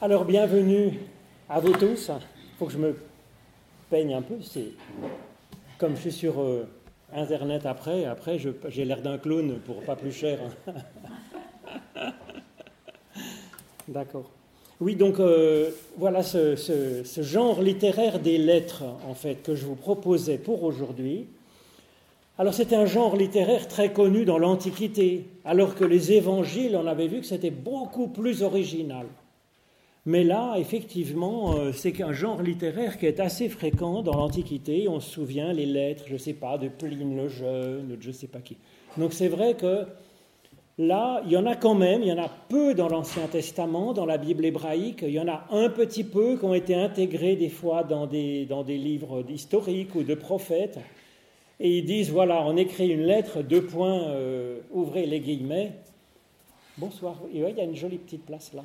[0.00, 0.96] Alors bienvenue
[1.48, 2.08] à vous tous.
[2.08, 2.96] Il faut que je me
[3.90, 4.36] peigne un peu.
[4.40, 4.68] C'est
[5.76, 6.68] comme je suis sur euh,
[7.12, 8.04] Internet après.
[8.04, 10.38] Après, j'ai l'air d'un clown pour pas plus cher.
[13.88, 14.30] D'accord.
[14.80, 20.38] Oui, donc euh, voilà ce, genre littéraire des lettres, en fait, que je vous proposais
[20.38, 21.26] pour aujourd'hui.
[22.38, 27.08] Alors c'est un genre littéraire très connu dans l'Antiquité, alors que les évangiles, on avait
[27.08, 29.06] vu que c'était beaucoup plus original.
[30.06, 34.88] Mais là, effectivement, euh, c'est qu'un genre littéraire qui est assez fréquent dans l'Antiquité.
[34.88, 38.08] On se souvient les lettres, je ne sais pas, de Pline le Jeune, de je
[38.08, 38.56] ne sais pas qui.
[38.96, 39.86] Donc c'est vrai que
[40.78, 43.92] là, il y en a quand même, il y en a peu dans l'Ancien Testament,
[43.92, 45.00] dans la Bible hébraïque.
[45.02, 48.46] Il y en a un petit peu qui ont été intégrés des fois dans des,
[48.46, 50.78] dans des livres historiques ou de prophètes.
[51.60, 55.72] Et ils disent, voilà, on écrit une lettre, deux points, euh, ouvrez les guillemets.
[56.78, 58.62] Bonsoir, il y a une jolie petite place là.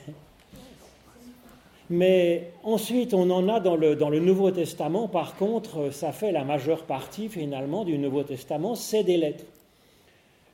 [1.90, 6.84] Mais ensuite, on en a dans le, Nouveau Testament, par contre, ça fait la majeure
[6.84, 9.44] partie finalement du Nouveau Testament, c'est des lettres.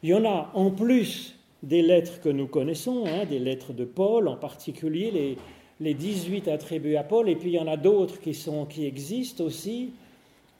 [0.02, 3.84] Il y en a en plus des lettres que nous connaissons, hein, des lettres de
[3.84, 5.36] Paul en particulier, les,
[5.80, 8.36] les 18 attribués à Paul, et puis il y en a d'autres qui,
[8.68, 9.91] qui existent aussi.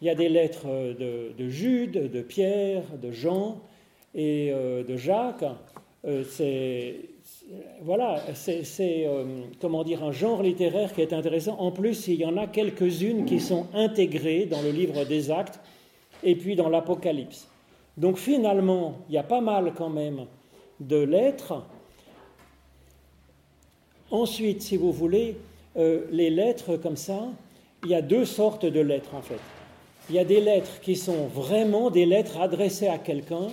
[0.03, 3.61] Il y a des lettres de, de Jude, de Pierre, de Jean
[4.15, 5.45] et euh, de Jacques.
[6.07, 7.10] Euh, c'est
[7.83, 11.57] voilà, c'est euh, comment dire un genre littéraire qui est intéressant.
[11.59, 15.59] En plus, il y en a quelques-unes qui sont intégrées dans le livre des Actes
[16.23, 17.49] et puis dans l'Apocalypse.
[17.97, 20.27] Donc finalement, il y a pas mal quand même
[20.79, 21.65] de lettres.
[24.11, 25.37] Ensuite, si vous voulez,
[25.77, 27.29] euh, les lettres comme ça,
[27.85, 29.41] il y a deux sortes de lettres en fait.
[30.09, 33.49] Il y a des lettres qui sont vraiment des lettres adressées à quelqu'un,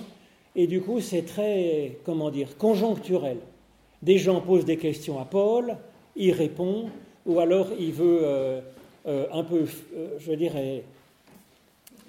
[0.56, 3.38] et du coup c'est très, comment dire, conjoncturel.
[4.02, 5.76] Des gens posent des questions à Paul,
[6.16, 6.86] il répond,
[7.26, 8.60] ou alors il veut euh,
[9.06, 9.64] euh, un peu,
[9.96, 10.84] euh, je dirais,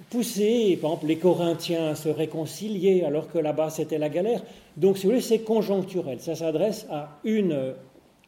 [0.09, 4.41] pousser, par exemple, les Corinthiens à se réconcilier alors que là-bas c'était la galère.
[4.78, 6.19] Donc, si vous voulez, c'est conjoncturel.
[6.19, 7.74] Ça s'adresse à une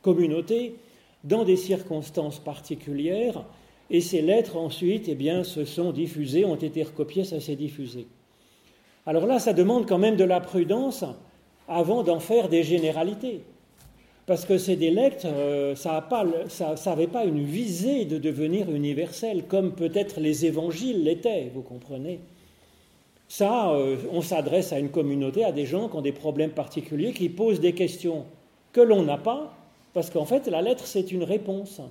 [0.02, 0.76] communauté
[1.24, 3.44] dans des circonstances particulières.
[3.90, 8.08] Et ces lettres, ensuite, eh bien, se sont diffusées, ont été recopiées, ça s'est diffusé.
[9.06, 11.04] Alors là, ça demande quand même de la prudence
[11.68, 13.42] avant d'en faire des généralités.
[14.32, 16.08] Parce que ces lettres, euh, ça
[16.86, 22.22] n'avait pas, une visée de devenir universel, comme peut-être les évangiles l'étaient, vous comprenez?
[23.28, 27.12] Ça, euh, on s'adresse à une communauté, à des gens qui ont des problèmes particuliers,
[27.12, 28.24] qui posent des questions
[28.72, 29.54] que l'on n'a pas,
[29.94, 31.82] parce qu'en fait, la lettre, c'est une réponse.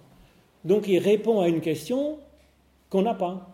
[0.64, 2.16] Donc, il répond à une question
[2.88, 3.50] qu'on n'a pas.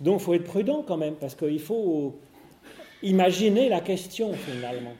[0.00, 2.16] Donc, il faut être prudent quand même, parce qu'il faut
[3.04, 4.94] imaginer la question, finalement.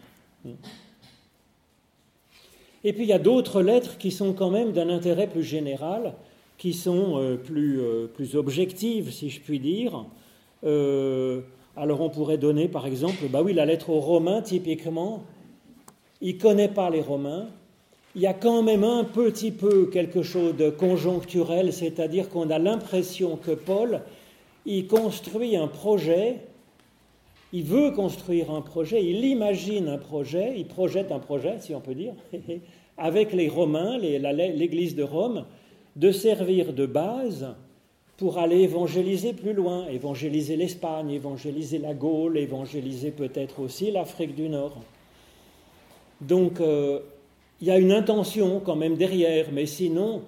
[2.84, 6.14] Et puis il y a d'autres lettres qui sont quand même d'un intérêt plus général,
[6.56, 10.06] qui sont euh, plus, euh, plus, objectives, si je puis dire.
[10.64, 11.40] Euh,
[11.76, 15.22] alors on pourrait donner par exemple, bah oui, la lettre aux Romains, typiquement,
[16.20, 17.48] il ne connaît pas les Romains.
[18.16, 22.58] Il y a quand même un petit peu quelque chose de conjoncturel, c'est-à-dire qu'on a
[22.58, 24.00] l'impression que Paul,
[24.66, 26.40] il construit un projet
[27.52, 31.80] il veut construire un projet, il imagine un projet, il projette un projet, si on
[31.80, 32.14] peut dire,
[32.98, 35.44] avec les Romains, l'Église de Rome,
[35.96, 37.54] de servir de base
[38.16, 44.48] pour aller évangéliser plus loin, évangéliser l'Espagne, évangéliser la Gaule, évangéliser peut-être aussi l'Afrique du
[44.48, 44.76] Nord.
[46.20, 47.00] Donc euh,
[47.60, 50.22] il y a une intention quand même derrière, mais sinon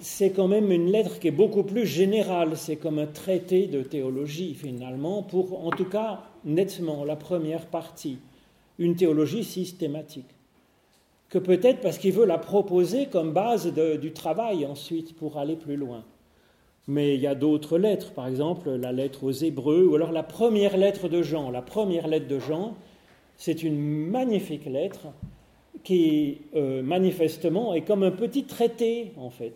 [0.00, 3.82] c'est quand même une lettre qui est beaucoup plus générale, c'est comme un traité de
[3.82, 8.18] théologie finalement, pour en tout cas nettement la première partie,
[8.78, 10.34] une théologie systématique,
[11.28, 15.76] que peut-être parce qu'il veut la proposer comme base du travail ensuite pour aller plus
[15.76, 16.04] loin.
[16.88, 20.24] Mais il y a d'autres lettres, par exemple la lettre aux Hébreux, ou alors la
[20.24, 21.50] première lettre de Jean.
[21.50, 22.74] La première lettre de Jean,
[23.36, 25.06] c'est une magnifique lettre
[25.84, 29.54] qui, euh, manifestement, est comme un petit traité, en fait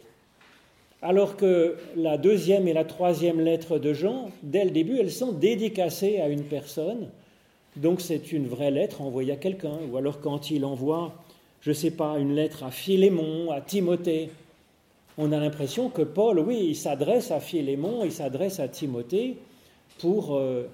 [1.03, 5.33] alors que la deuxième et la troisième lettre de Jean, dès le début, elles sont
[5.33, 7.09] dédicacées à une personne.
[7.77, 9.79] Donc c'est une vraie lettre envoyée à quelqu'un.
[9.91, 11.15] Ou alors quand il envoie,
[11.61, 14.31] je ne sais pas, une lettre à Philémon, à Timothée,
[15.19, 19.37] on a l'impression que Paul, oui, il s'adresse à Philémon, il s'adresse à Timothée
[19.99, 20.65] pour euh,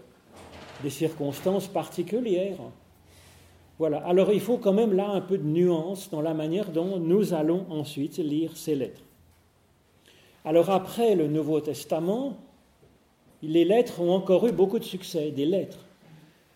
[0.83, 2.59] des circonstances particulières.
[3.79, 3.99] Voilà.
[3.99, 7.35] Alors il faut quand même là un peu de nuance dans la manière dont nous
[7.35, 9.03] allons ensuite lire ces lettres.
[10.45, 12.37] Alors après le Nouveau Testament,
[13.43, 15.79] les lettres ont encore eu beaucoup de succès, des lettres.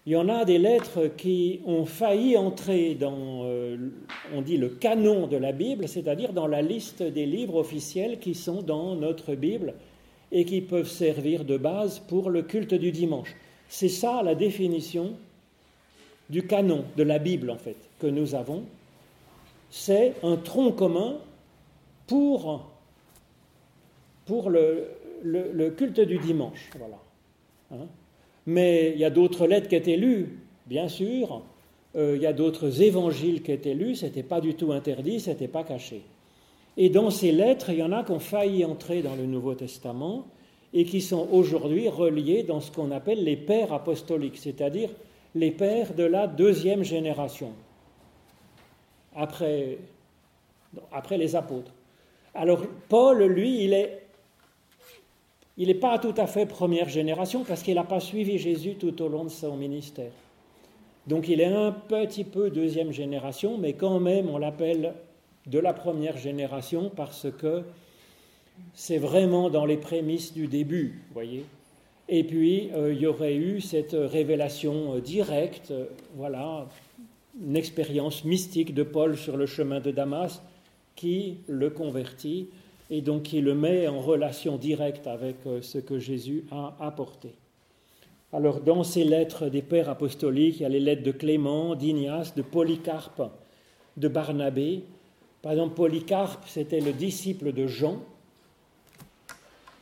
[0.06, 3.76] Il y en a des lettres qui ont failli entrer dans, euh,
[4.32, 8.34] on dit, le canon de la Bible, c'est-à-dire dans la liste des livres officiels qui
[8.34, 9.74] sont dans notre Bible
[10.30, 13.34] et qui peuvent servir de base pour le culte du dimanche.
[13.68, 15.14] C'est ça la définition
[16.30, 18.62] du canon de la Bible, en fait, que nous avons.
[19.70, 21.16] C'est un tronc commun
[22.06, 22.70] pour,
[24.26, 26.70] pour le, culte du dimanche.
[26.78, 26.99] Voilà.
[27.73, 27.88] Hein.
[28.46, 31.43] Mais il y a d'autres lettres qui étaient lues, bien sûr.
[31.96, 33.96] Euh, il y a d'autres évangiles qui étaient lus.
[33.96, 36.02] Ce n'était pas du tout interdit, ce n'était pas caché.
[36.76, 39.55] Et dans ces lettres, il y en a qui ont failli entrer dans le Nouveau
[39.55, 40.26] Testament
[40.75, 44.90] et qui sont aujourd'hui reliés dans ce qu'on appelle les pères apostoliques, c'est-à-dire
[45.34, 47.52] les pères de la deuxième génération,
[49.14, 49.79] après,
[50.93, 51.72] après les apôtres.
[52.34, 54.06] Alors Paul, lui, il est
[55.58, 59.00] il n'est pas tout à fait première génération parce qu'il n'a pas suivi Jésus tout
[59.03, 60.12] au long de son ministère.
[61.06, 64.94] Donc il est un petit peu deuxième génération, mais quand même on l'appelle
[65.47, 67.62] de la première génération parce que
[68.75, 71.44] c'est vraiment dans les prémices du début, voyez.
[72.08, 75.73] Et puis euh, il y aurait eu cette révélation directe,
[76.17, 76.67] voilà,
[77.41, 80.43] une expérience mystique de Paul sur le chemin de Damas
[80.97, 82.49] qui le convertit
[82.90, 87.34] et donc il le met en relation directe avec euh, ce que Jésus a apporté.
[88.32, 92.34] Alors dans ces lettres des pères apostoliques, il y a les lettres de Clément, d'Ignace,
[92.34, 93.22] de Polycarpe,
[93.96, 94.82] de Barnabé.
[95.42, 98.02] Par exemple, Polycarpe, c'était le disciple de Jean,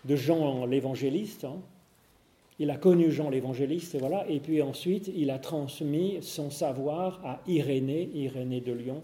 [0.05, 1.45] de Jean l'évangéliste.
[1.45, 1.57] Hein.
[2.59, 4.29] Il a connu Jean l'évangéliste, voilà.
[4.29, 9.03] Et puis ensuite, il a transmis son savoir à Irénée, Irénée de Lyon,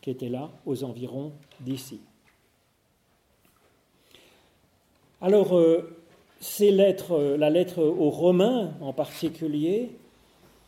[0.00, 2.00] qui était là aux environs d'ici.
[5.24, 5.96] Alors, euh,
[6.38, 9.88] ces lettres, euh, la lettre aux Romains en particulier,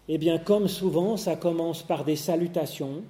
[0.09, 3.03] eh bien, comme souvent, ça commence par des salutations.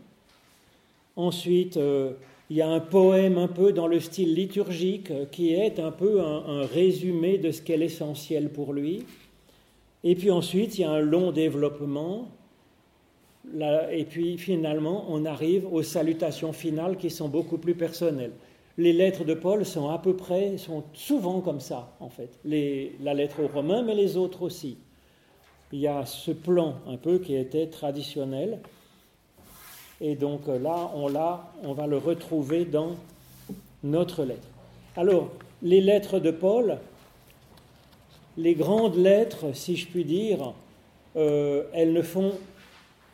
[1.14, 2.14] Ensuite, euh,
[2.50, 6.20] il y a un poème un peu dans le style liturgique qui est un peu
[6.20, 9.04] un, résumé de ce qu'est l'essentiel pour lui.
[10.02, 12.26] Et puis ensuite, il y a un long développement.
[13.92, 18.32] et puis finalement, on arrive aux salutations finales qui sont beaucoup plus personnelles
[18.78, 22.38] les lettres de Paul sont à peu près, sont souvent comme ça, en fait.
[22.44, 24.78] la lettre aux Romains, mais les autres aussi.
[25.72, 28.60] Il y a ce plan un peu qui était traditionnel.
[30.00, 31.12] Et donc là, on,
[31.64, 32.96] on va le retrouver dans
[33.82, 34.46] notre lettre.
[34.96, 35.30] Alors,
[35.62, 36.78] les lettres de Paul,
[38.36, 40.52] les grandes lettres, si je puis dire,
[41.16, 42.32] euh, elles ne font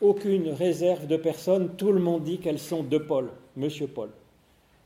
[0.01, 1.75] aucune réserve de personne.
[1.77, 4.09] Tout le monde dit qu'elles sont de Paul, Monsieur Paul.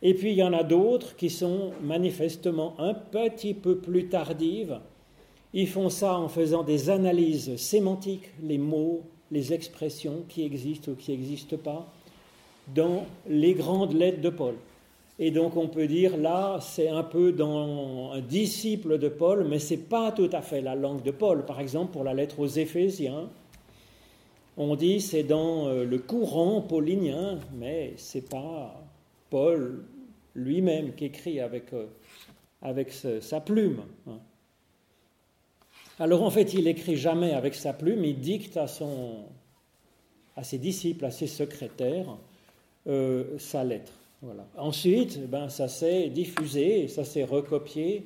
[0.08, 4.80] Et puis il y en a d'autres qui sont manifestement un petit peu plus tardives.
[5.54, 9.02] Ils font ça en faisant des analyses sémantiques, les mots,
[9.32, 11.92] les expressions qui existent ou qui n'existent pas,
[12.74, 14.56] dans les grandes lettres de Paul.
[15.20, 19.60] Et donc on peut dire là, c'est un peu dans un disciple de Paul, mais
[19.60, 21.44] ce n'est pas tout à fait la langue de Paul.
[21.44, 23.28] Par exemple, pour la lettre aux Éphésiens,
[24.56, 28.74] on dit c'est dans euh, le courant paulinien, mais c'est pas
[29.30, 29.84] Paul
[30.38, 31.88] lui-même qui écrit avec, euh,
[32.62, 33.82] avec sa plume.
[34.08, 34.20] Hein.
[36.00, 39.26] Alors en fait, il n'écrit jamais avec sa plume, il dicte à, son,
[40.36, 42.18] à ses disciples, à ses secrétaires,
[42.88, 43.92] euh, sa lettre.
[44.22, 44.48] Voilà.
[44.58, 48.04] Ensuite, ben, ça s'est diffusé, ça s'est recopié,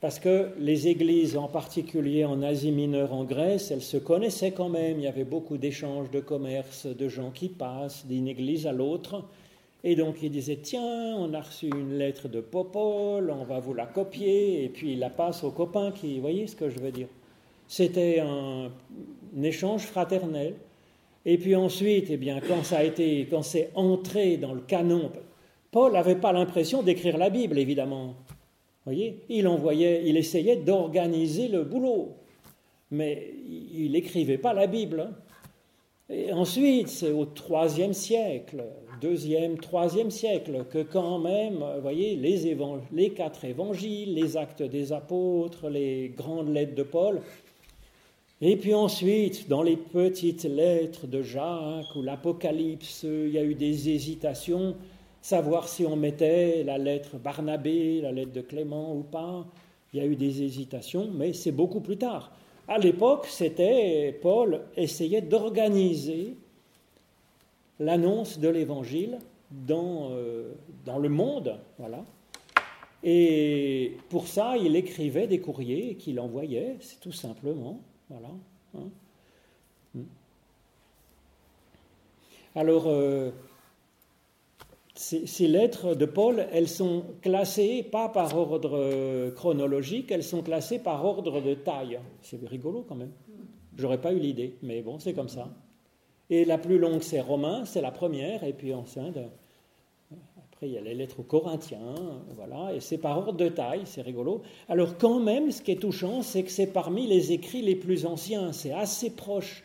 [0.00, 4.68] parce que les églises, en particulier en Asie mineure, en Grèce, elles se connaissaient quand
[4.70, 4.98] même.
[4.98, 9.24] Il y avait beaucoup d'échanges de commerce, de gens qui passent d'une église à l'autre.
[9.82, 13.72] Et donc il disait, tiens, on a reçu une lettre de Popol, on va vous
[13.72, 16.78] la copier, et puis il la passe aux copains qui, vous voyez ce que je
[16.78, 17.08] veux dire
[17.66, 18.70] C'était un,
[19.42, 20.54] échange fraternel.
[21.24, 25.10] Et puis ensuite, eh bien, quand ça a été, quand c'est entré dans le canon,
[25.70, 28.14] Paul n'avait pas l'impression d'écrire la Bible, évidemment.
[28.84, 29.20] Voyez?
[29.28, 32.14] Il envoyait, il essayait d'organiser le boulot,
[32.90, 33.34] mais
[33.74, 35.00] il n'écrivait pas la Bible.
[35.00, 35.12] Hein.
[36.08, 38.64] Et ensuite, c'est au troisième siècle,
[39.00, 42.56] deuxième, troisième siècle, que quand même, vous voyez, les,
[42.92, 47.20] les quatre évangiles, les actes des apôtres, les grandes lettres de Paul,
[48.42, 53.54] et puis ensuite, dans les petites lettres de Jacques ou l'Apocalypse, il y a eu
[53.54, 54.76] des hésitations,
[55.20, 59.44] savoir si on mettait la lettre Barnabé, la lettre de Clément ou pas.
[59.92, 62.32] Il y a eu des hésitations, mais c'est beaucoup plus tard.
[62.66, 66.36] À l'époque, c'était Paul essayait d'organiser
[67.80, 69.18] l'annonce de l'Évangile
[69.50, 70.52] dans, euh,
[70.84, 71.58] dans le monde.
[71.78, 72.04] Voilà.
[73.02, 77.80] Et pour ça, il écrivait des courriers qu'il envoyait, c'est tout simplement.
[78.10, 78.28] Voilà.
[78.76, 78.88] Hein.
[79.94, 80.02] Hmm.
[82.54, 83.30] Alors, euh,
[84.94, 90.78] ces, lettres de Paul, elles sont classées pas par ordre euh, chronologique, elles sont classées
[90.78, 91.98] par ordre de taille.
[92.20, 93.12] C'est rigolo quand même.
[93.78, 95.48] J'aurais pas eu l'idée, mais bon, c'est comme ça.
[96.30, 99.18] Et la plus longue, c'est Romain, c'est la première, et puis ensuite,
[100.52, 101.94] après, il y a les lettres aux Corinthiens,
[102.36, 104.42] voilà, et c'est par ordre de taille, c'est rigolo.
[104.68, 108.06] Alors, quand même, ce qui est touchant, c'est que c'est parmi les écrits les plus
[108.06, 109.64] anciens, c'est assez proche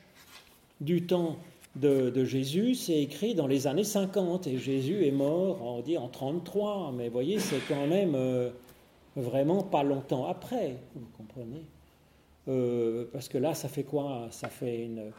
[0.81, 1.37] du temps
[1.75, 6.07] de, Jésus, c'est écrit dans les années 50, et Jésus est mort, on dit, en
[6.07, 8.49] 33, mais vous voyez, c'est quand même euh,
[9.15, 11.61] vraiment pas longtemps après, vous comprenez?
[12.47, 14.27] Euh, Parce que là, ça fait quoi?
[14.31, 15.11] Ça fait une,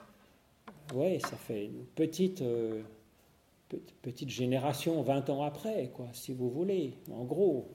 [0.95, 2.83] ouais, ça fait une petite, euh,
[4.03, 7.67] petite génération, 20 ans après, quoi, si vous voulez, en gros.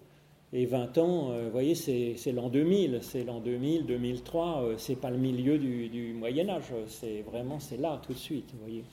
[0.54, 4.98] Et 20 ans, euh, vous voyez, c'est l'an 2000, c'est l'an 2000, 2003, euh, c'est
[4.98, 8.84] pas le milieu du, Moyen Âge, c'est vraiment, c'est là tout de suite, vous voyez.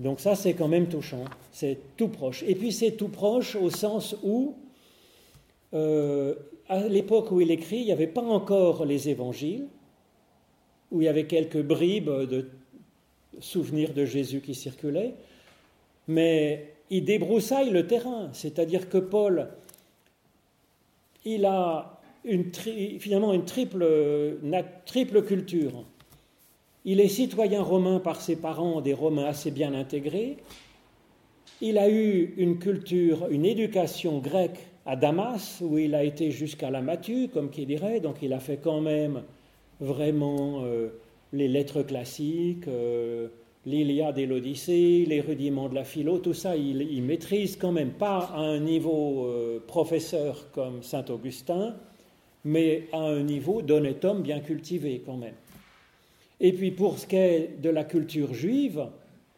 [0.00, 2.42] Donc ça, c'est quand même touchant, c'est tout proche.
[2.46, 4.54] Et puis c'est tout proche au sens où,
[5.74, 6.34] euh,
[6.68, 9.68] à l'époque où il écrit, il n'y avait pas encore les évangiles,
[10.90, 12.48] où il y avait quelques bribes de
[13.40, 15.14] souvenirs de Jésus qui circulaient,
[16.06, 19.48] mais il débroussaille le terrain, c'est-à-dire que Paul
[21.24, 22.00] il a
[22.98, 25.84] finalement une triple, culture.
[26.84, 30.38] Il est citoyen romain par ses parents, des Romains assez bien intégrés.
[31.60, 36.70] Il a eu une culture, une éducation grecque à Damas, où il a été jusqu'à
[36.70, 39.22] la Matue, comme qui dirait, donc il a fait quand même
[39.80, 40.88] vraiment euh,
[41.32, 43.28] les lettres classiques, euh,
[43.66, 48.30] l'Iliade et l'Odyssée, les rudiments de la philo, tout ça, il, maîtrise quand même, pas
[48.34, 51.76] à un niveau euh, professeur comme Saint Augustin,
[52.44, 55.34] mais à un niveau d'honnête homme bien cultivé quand même.
[56.40, 58.86] Et puis pour ce qui est de la culture juive,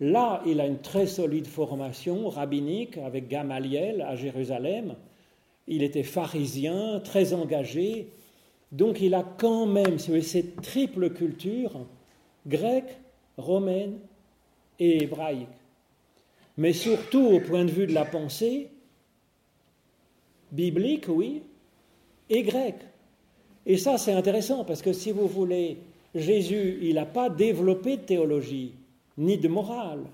[0.00, 4.94] là, il a une très solide formation rabbinique avec Gamaliel à Jérusalem.
[5.66, 8.08] Il était pharisien, très engagé,
[8.72, 11.72] donc il a quand même cette triple culture
[12.46, 12.98] grecque,
[13.36, 13.98] romaine
[14.78, 15.48] et hébraïque,
[16.56, 18.70] mais surtout au point de vue de la pensée,
[20.52, 21.42] biblique, oui,
[22.28, 22.86] et grecque.
[23.66, 25.78] Et ça, c'est intéressant parce que si vous voulez,
[26.14, 28.74] Jésus, il n'a pas développé de théologie,
[29.18, 30.04] ni de morale.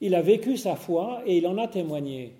[0.00, 2.32] Il a vécu sa foi et il en a témoigné.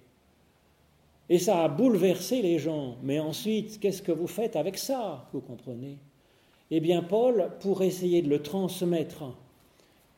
[1.30, 2.96] Et ça a bouleversé les gens.
[3.02, 5.98] Mais ensuite, qu'est-ce que vous faites avec ça Vous comprenez?
[6.70, 9.24] Eh bien, Paul, pour essayer de le transmettre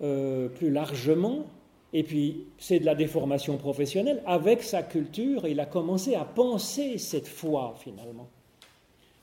[0.02, 1.44] euh, plus largement,
[1.92, 6.98] et puis c'est de la déformation professionnelle, avec sa culture, il a commencé à penser
[6.98, 8.28] cette foi finalement.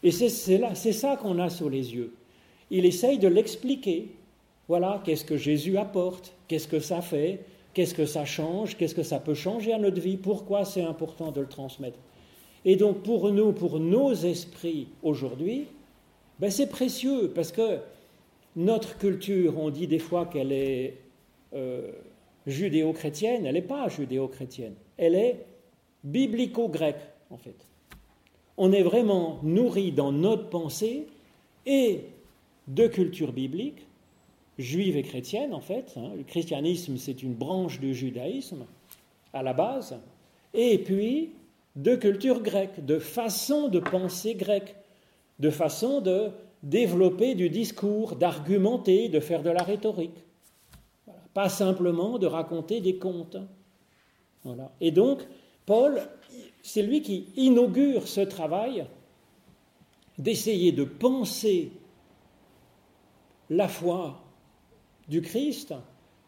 [0.04, 2.14] Et c'est ça qu'on a sous les yeux.
[2.70, 4.10] Il essaye de l'expliquer.
[4.68, 7.40] Voilà, qu'est-ce que Jésus apporte, qu'est-ce que ça fait,
[7.78, 11.32] qu'est-ce que ça change, qu'est-ce que ça peut changer à notre vie, pourquoi c'est important
[11.32, 12.00] de le transmettre?
[12.66, 15.68] Et donc pour nous, pour nos esprits aujourd'hui,
[16.40, 17.78] ben c'est précieux parce que
[18.56, 20.96] notre culture, on dit des fois qu'elle est
[21.54, 21.92] euh,
[22.48, 25.46] judéo-chrétienne, elle n'est pas judéo-chrétienne, elle est
[26.04, 27.68] biblico-grecque en fait.
[28.58, 31.06] On est vraiment nourri dans notre pensée
[31.68, 32.06] et
[32.68, 33.86] de culture biblique,
[34.58, 35.94] juive et chrétienne en fait.
[35.98, 36.12] Hein.
[36.16, 38.66] Le christianisme, c'est une branche du judaïsme
[39.34, 40.00] à la base,
[40.54, 41.32] et puis
[41.76, 44.76] de culture grecque, de façon de penser grecque,
[45.40, 46.32] de façon de
[46.64, 50.26] développer du discours, d'argumenter, de faire de la rhétorique.
[51.34, 53.38] Pas simplement de raconter des contes.
[54.82, 55.20] Et donc,
[55.68, 56.02] Paul,
[56.64, 58.88] c'est lui qui inaugure ce travail
[60.18, 61.72] d'essayer de penser
[63.50, 64.27] la foi
[65.08, 65.74] du Christ,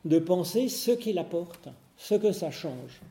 [0.06, 3.02] de penser ce qu'il apporte, ce que ça change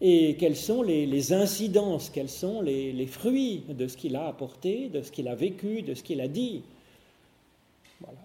[0.00, 5.02] et quelles sont les, incidences, quels sont les, fruits de ce qu'il a apporté, de
[5.02, 6.62] ce qu'il a vécu, de ce qu'il a dit.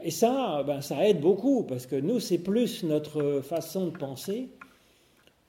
[0.04, 4.50] Et ça, ben, ça aide beaucoup, parce que nous, c'est plus notre façon de penser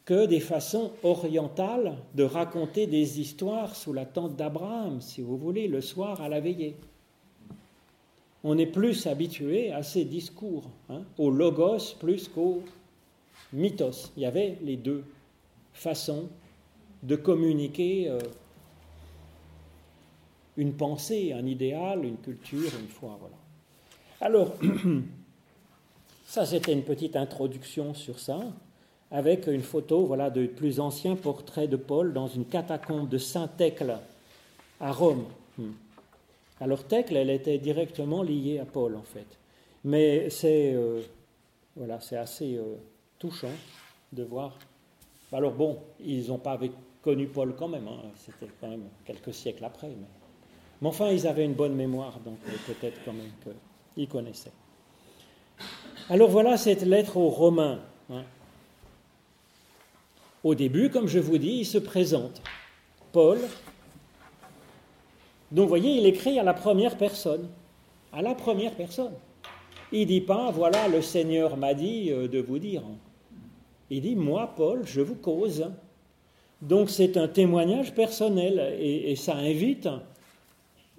[0.04, 5.68] que des façons orientales de raconter des histoires sous la tente d'Abraham, si vous voulez,
[5.68, 6.76] le soir à la veillée.
[8.42, 12.62] On est plus habitué à ces discours, hein, au logos plus qu'au
[13.52, 14.12] mythos.
[14.16, 15.04] Il y avait les deux
[15.72, 16.28] façon
[17.02, 18.18] de communiquer euh,
[20.56, 23.18] une pensée, un idéal, une culture, une foi.
[24.20, 24.54] Alors,
[26.26, 28.40] ça c'était une petite introduction sur ça,
[29.10, 33.98] avec une photo voilà, de plus ancien portrait de Paul dans une catacombe de Saint-Thècle
[34.80, 35.24] à Rome.
[36.60, 39.26] Alors Thècle, elle était directement liée à Paul, en fait.
[39.84, 41.00] Mais c'est euh,
[41.74, 42.76] voilà, assez euh,
[43.18, 43.52] touchant
[44.12, 44.58] de voir.
[45.32, 46.58] Alors bon, ils n'ont pas
[47.02, 48.10] connu Paul quand même, hein.
[48.16, 49.88] c'était quand même quelques siècles après.
[49.88, 50.06] Mais...
[50.82, 53.30] mais, enfin, ils avaient une bonne mémoire, donc euh, peut-être quand même
[53.94, 54.52] qu'ils connaissaient.
[56.10, 57.80] Alors voilà cette lettre aux Romains.
[58.10, 58.24] Hein.
[60.42, 62.42] Au début, comme je vous dis, il se présente.
[63.12, 63.38] Paul.
[65.50, 67.48] Donc vous voyez, il écrit à la première personne.
[68.12, 69.12] À la première personne.
[69.92, 72.82] Il dit pas, voilà, le Seigneur m'a dit euh, de vous dire.
[73.90, 75.66] Il dit, moi, Paul, je vous cause.
[76.62, 79.88] Donc c'est un témoignage personnel et, ça invite,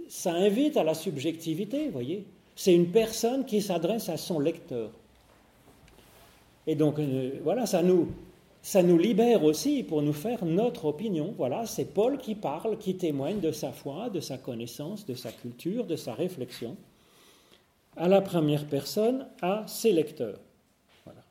[0.07, 2.25] ça invite à la subjectivité, vous voyez.
[2.55, 4.89] C'est une personne qui s'adresse à son lecteur.
[6.65, 8.07] Et donc euh, voilà, ça nous,
[8.61, 11.33] ça nous libère aussi pour nous faire notre opinion.
[11.37, 15.31] Voilà, c'est Paul qui parle, qui témoigne de sa foi, de sa connaissance, de sa
[15.31, 16.77] culture, de sa réflexion
[17.97, 20.39] à la première personne à ses lecteurs.
[21.05, 21.21] Voilà.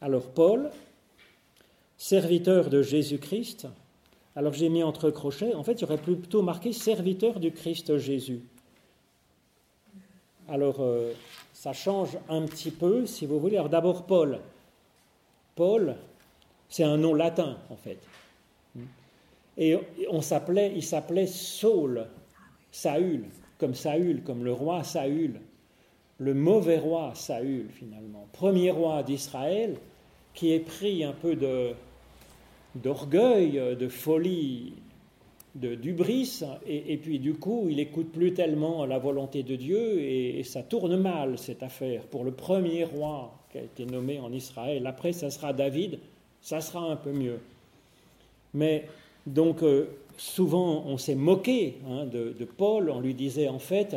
[0.00, 0.70] Alors Paul,
[1.96, 3.66] serviteur de Jésus-Christ,
[4.36, 8.42] alors j'ai mis entre crochets, en fait aurait plutôt marqué serviteur du Christ Jésus.
[10.48, 11.12] Alors euh,
[11.58, 13.56] ça change un petit peu si vous voulez.
[13.56, 14.38] Alors d'abord Paul.
[15.56, 15.96] Paul,
[16.68, 17.98] c'est un nom latin en fait.
[19.56, 19.76] Et
[20.08, 22.06] on s'appelait, il s'appelait Saul,
[22.70, 23.24] Saül
[23.58, 25.40] comme Saül, comme le roi Saül,
[26.18, 29.78] le mauvais roi Saül finalement, premier roi d'Israël,
[30.34, 31.72] qui est pris un peu de,
[32.76, 34.74] d'orgueil, de folie,
[35.58, 40.42] de d'ubris, et, puis du coup il écoute plus tellement la volonté de Dieu, et,
[40.44, 44.86] ça tourne mal cette affaire pour le premier roi qui a été nommé en Israël.
[44.86, 45.98] Après, ça sera David,
[46.40, 47.40] ça sera un peu mieux.
[48.54, 48.86] Mais
[49.26, 53.96] donc, euh, souvent on s'est moqué hein, de, Paul, on lui disait en fait,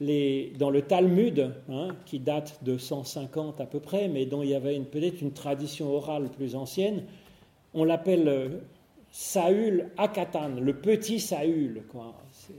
[0.00, 4.54] dans le Talmud, hein, qui date de 150 à peu près, mais dont il y
[4.54, 7.04] avait peut-être une tradition orale plus ancienne,
[7.74, 8.48] on l'appelle euh,
[9.14, 11.82] Saül Akatan, le petit Saül.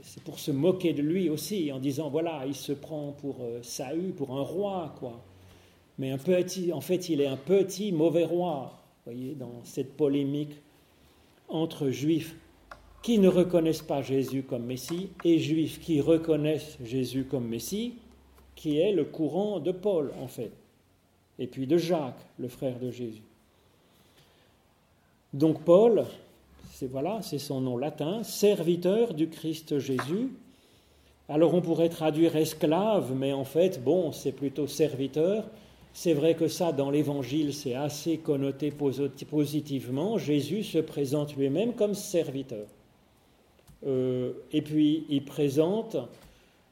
[0.02, 3.58] C'est pour se moquer de lui aussi, en disant voilà, il se prend pour euh,
[3.62, 5.20] Saül, pour un roi, quoi.
[5.98, 10.54] Mais un petit, en fait, il est un petit mauvais roi, voyez, dans cette polémique
[11.48, 12.36] entre juifs
[13.02, 17.96] qui ne reconnaissent pas Jésus comme Messie et juifs qui reconnaissent Jésus comme Messie,
[18.54, 20.52] qui est le courant de Paul en fait,
[21.38, 23.22] et puis de Jacques, le frère de Jésus.
[25.34, 26.06] Donc Paul,
[26.72, 30.30] c'est voilà, c'est son nom latin, serviteur du Christ Jésus.
[31.28, 35.44] Alors on pourrait traduire esclave, mais en fait, bon, c'est plutôt serviteur.
[35.92, 40.18] C'est vrai que ça, dans l'Évangile, c'est assez connoté positivement.
[40.18, 42.66] Jésus se présente lui-même comme serviteur.
[43.86, 45.96] Euh, et puis il présente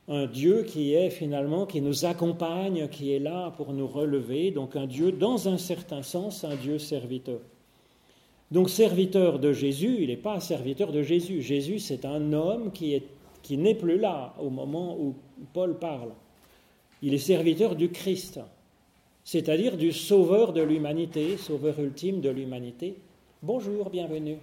[0.08, 4.76] un Dieu qui est finalement, qui nous accompagne, qui est là pour nous relever, donc
[4.76, 7.38] un Dieu, dans un certain sens, un Dieu serviteur.
[8.52, 11.42] Donc serviteur de Jésus, il n'est pas serviteur de Jésus.
[11.42, 13.08] Jésus, c'est un homme qui, est,
[13.42, 15.16] qui n'est plus là au moment où
[15.52, 16.10] Paul parle.
[17.02, 18.38] Il est serviteur du Christ,
[19.24, 22.94] c'est-à-dire du sauveur de l'humanité, sauveur ultime de l'humanité.
[23.42, 24.36] Bonjour, bienvenue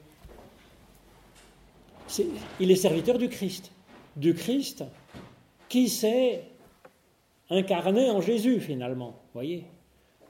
[2.59, 3.71] il est serviteur du Christ.
[4.15, 4.83] Du Christ
[5.67, 6.43] qui s'est
[7.49, 9.63] incarné en Jésus finalement, voyez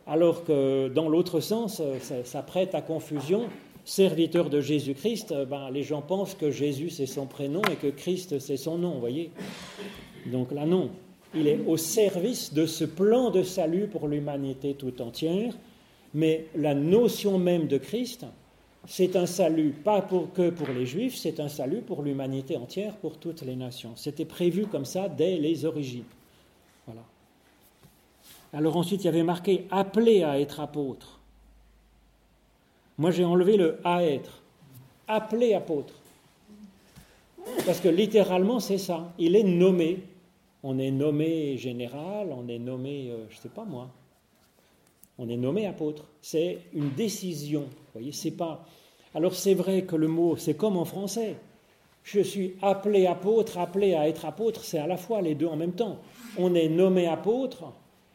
[0.05, 1.81] Alors que dans l'autre sens,
[2.23, 3.47] ça, prête à confusion.
[3.89, 8.37] Serviteur de Jésus-Christ, ben, les gens pensent que Jésus c'est son prénom et que Christ
[8.37, 9.31] c'est son nom, voyez
[10.27, 10.91] Donc là non,
[11.33, 15.55] il est au service de ce plan de salut pour l'humanité tout entière,
[16.13, 18.27] mais la notion même de Christ,
[18.85, 22.95] c'est un salut pas pour, que pour les Juifs, c'est un salut pour l'humanité entière,
[22.95, 23.93] pour toutes les nations.
[23.95, 26.05] C'était prévu comme ça dès les origines.
[26.85, 27.01] Voilà.
[28.53, 31.18] Alors ensuite, il y avait marqué appelé à être apôtre.
[32.99, 34.43] Moi, j'ai enlevé le à être.
[35.07, 35.95] Appelé apôtre.
[37.65, 39.11] Parce que littéralement, c'est ça.
[39.17, 40.03] Il est nommé.
[40.61, 43.87] On est nommé général, on est nommé, euh, je ne sais pas moi,
[45.17, 46.03] on est nommé apôtre.
[46.21, 47.67] C'est une décision.
[47.93, 48.65] Voyez, c'est pas.
[49.15, 51.37] Alors c'est vrai que le mot, c'est comme en français.
[52.03, 55.55] Je suis appelé apôtre, appelé à être apôtre, c'est à la fois les deux en
[55.55, 55.99] même temps.
[56.37, 57.71] On est nommé apôtre,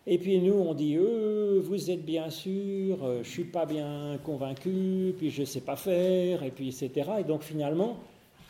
[0.07, 4.19] et puis nous on dit euh, vous êtes bien sûr, euh, je suis pas bien
[4.23, 7.11] convaincu, puis je sais pas faire, et puis etc.
[7.21, 7.97] Et donc finalement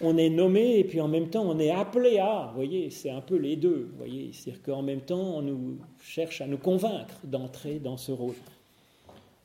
[0.00, 2.48] on est nommé et puis en même temps on est appelé à.
[2.50, 3.90] Vous voyez, c'est un peu les deux.
[3.96, 8.34] Voyez, c'est-à-dire qu'en même temps on nous cherche à nous convaincre d'entrer dans ce rôle.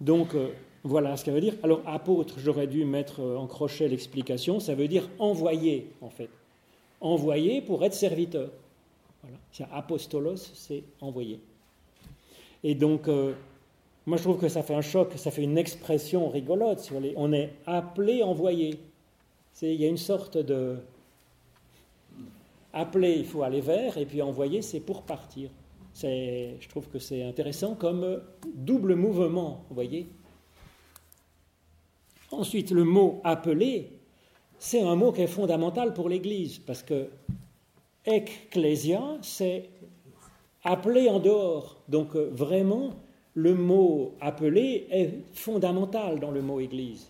[0.02, 0.50] Donc euh,
[0.84, 1.56] voilà ce que ça veut dire.
[1.62, 4.60] Alors apôtre, j'aurais dû mettre euh, en crochet l'explication.
[4.60, 6.30] Ça veut dire envoyé en fait.
[7.02, 8.50] envoyé pour être serviteur.
[9.22, 9.38] Voilà.
[9.76, 11.40] Apostolos, c'est envoyé.
[12.64, 13.34] Et donc, euh,
[14.06, 16.92] moi je trouve que ça fait un choc, ça fait une expression rigolote.
[17.16, 18.80] on est appelé, envoyé.
[19.62, 20.78] Il y a une sorte de.
[22.72, 25.50] Appelé, il faut aller vers, et puis envoyer, c'est pour partir.
[26.02, 28.22] Je trouve que c'est intéressant comme
[28.54, 30.08] double mouvement, vous voyez.
[32.32, 33.92] Ensuite, le mot appelé,
[34.60, 37.10] c'est un mot qui est fondamental pour l'Église, parce que
[38.06, 39.70] ecclésia, c'est
[40.64, 41.78] appelé en dehors.
[41.88, 42.92] Donc euh, vraiment,
[43.34, 47.10] le mot appelé est fondamental dans le mot Église.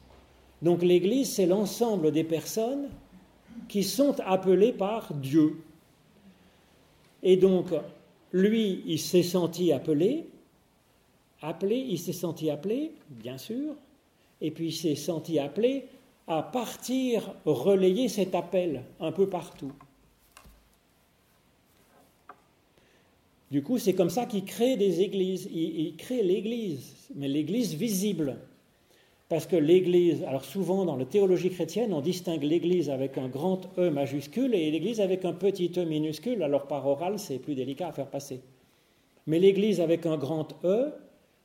[0.62, 2.89] Donc l'Église, c'est l'ensemble des personnes
[3.67, 5.57] qui sont appelées par Dieu.
[7.23, 7.67] Et donc,
[8.31, 10.25] lui, il s'est senti appelé,
[11.41, 13.75] appelé, il s'est senti appelé, bien sûr,
[14.41, 15.85] et puis il s'est senti appelé
[16.27, 19.73] à partir relayer cet appel un peu partout.
[23.51, 25.49] Du coup, c'est comme ça qu'il crée des églises.
[25.51, 28.38] Il, crée l'église, mais l'église visible.
[29.27, 33.62] Parce que l'église, alors souvent dans la théologie chrétienne, on distingue l'église avec un grand
[33.77, 36.41] E majuscule et l'église avec un petit E minuscule.
[36.43, 38.41] Alors par oral, c'est plus délicat à faire passer.
[39.27, 40.91] Mais l'église avec un grand E,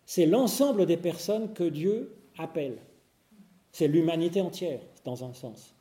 [0.06, 2.76] c'est l'ensemble des personnes que Dieu appelle.
[3.72, 5.74] C'est l'humanité entière, dans un sens.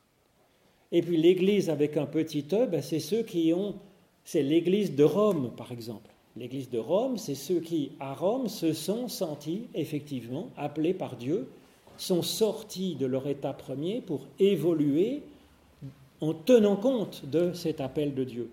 [0.92, 3.76] Et puis l'Église avec un petit e, ben, c'est ceux qui ont,
[4.24, 6.13] c'est l'Église de Rome, par exemple.
[6.36, 11.48] L'Église de Rome, c'est ceux qui, à Rome, se sont sentis effectivement appelés par Dieu,
[11.98, 15.22] sont sortis de leur état premier pour évoluer
[16.22, 18.50] en tenant compte de cet appel de Dieu.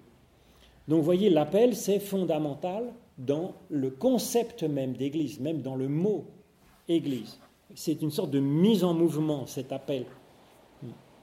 [0.88, 6.24] Donc vous voyez, l'appel, c'est fondamental dans le concept même d'Église, même dans le mot
[6.88, 7.38] Église
[7.74, 10.06] c'est une sorte de mise en mouvement, cet appel.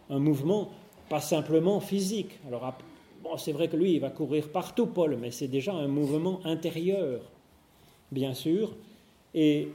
[0.09, 0.69] Un mouvement
[1.09, 2.39] pas simplement physique.
[2.47, 2.73] Alors,
[3.23, 6.39] bon, c'est vrai que lui, il va courir partout, Paul, mais c'est déjà un mouvement
[6.45, 7.21] intérieur,
[8.11, 8.75] bien sûr.
[9.33, 9.69] Et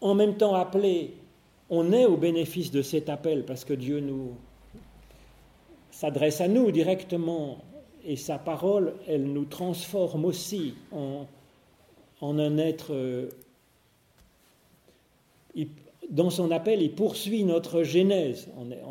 [0.00, 1.14] en même temps appelé,
[1.70, 4.32] on est au bénéfice de cet appel parce que Dieu nous
[5.90, 7.58] s'adresse à nous directement
[8.04, 11.26] et sa parole, elle nous transforme aussi en,
[12.20, 13.28] en un être euh,
[16.12, 18.48] dans son appel, il poursuit notre genèse.
[18.58, 18.82] On est,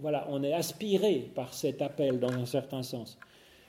[0.00, 3.18] voilà, on est aspiré par cet appel dans un certain sens.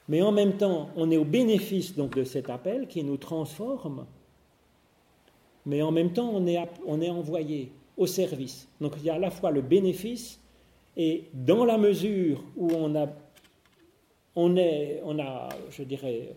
[0.08, 4.06] Mais en même temps, on est au bénéfice donc de cet appel qui nous transforme.
[5.66, 8.70] Mais en même temps, on est, on est envoyé au service.
[8.80, 10.39] Donc il y a à la fois le bénéfice
[10.96, 13.10] et dans la mesure où on a,
[14.38, 16.36] on est, on a, je dirais,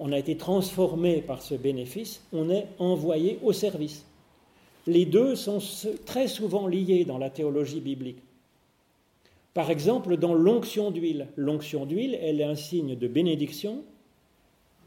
[0.00, 4.06] on a été transformé par ce bénéfice, on est envoyé au service
[4.86, 5.58] les deux sont
[6.06, 8.18] très souvent liés dans la théologie biblique.
[9.54, 11.26] Par exemple, dans l'onction d'huile.
[11.36, 13.82] L'onction d'huile, elle est un signe de bénédiction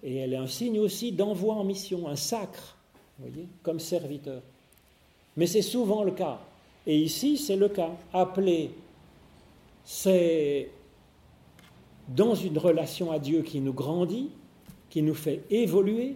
[0.03, 2.77] et elle est un signe aussi d'envoi en mission, un sacre,
[3.19, 4.41] voyez, comme serviteur.
[5.38, 6.39] Mais c'est souvent le cas.
[6.86, 7.91] Et ici, c'est le cas.
[8.13, 8.71] Appelé,
[9.84, 10.69] c'est
[12.10, 14.29] dans une relation à Dieu qui nous grandit,
[14.89, 16.15] qui nous fait évoluer,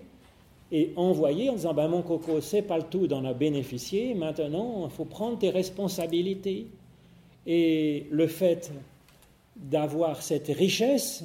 [0.71, 4.85] et envoyer en disant ben, Mon coco, c'est pas le tout d'en a bénéficié, maintenant
[4.85, 6.67] il faut prendre tes responsabilités.
[7.45, 8.73] Et le fait
[9.55, 11.23] d'avoir cette richesse,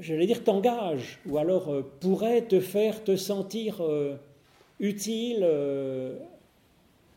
[0.00, 4.16] j'allais dire, t'engage, ou alors euh, pourrait te faire te sentir euh,
[4.80, 6.18] utile, euh,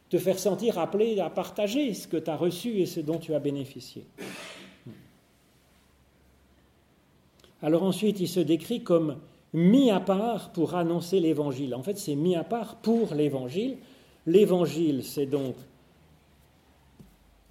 [0.10, 3.34] te faire sentir appelé à partager ce que tu as reçu et ce dont tu
[3.34, 4.06] as bénéficié.
[7.62, 9.18] Alors ensuite, il se décrit comme
[9.54, 11.74] mis à part pour annoncer l'évangile.
[11.76, 13.78] En fait, c'est mis à part pour l'évangile.
[14.26, 15.56] L'évangile, c'est donc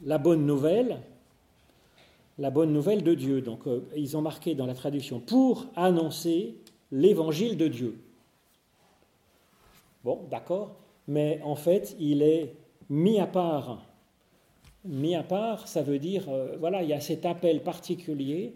[0.05, 1.01] la bonne nouvelle,
[2.39, 3.41] la bonne nouvelle de Dieu.
[3.41, 6.57] Donc, euh, ils ont marqué dans la traduction pour annoncer
[6.93, 7.99] l'évangile de Dieu.
[10.05, 10.77] Bon, d'accord,
[11.09, 12.55] mais en fait, il est
[12.91, 13.83] mis à part.
[14.85, 18.55] Mis à part, ça veut dire, euh, voilà, il y a cet appel particulier.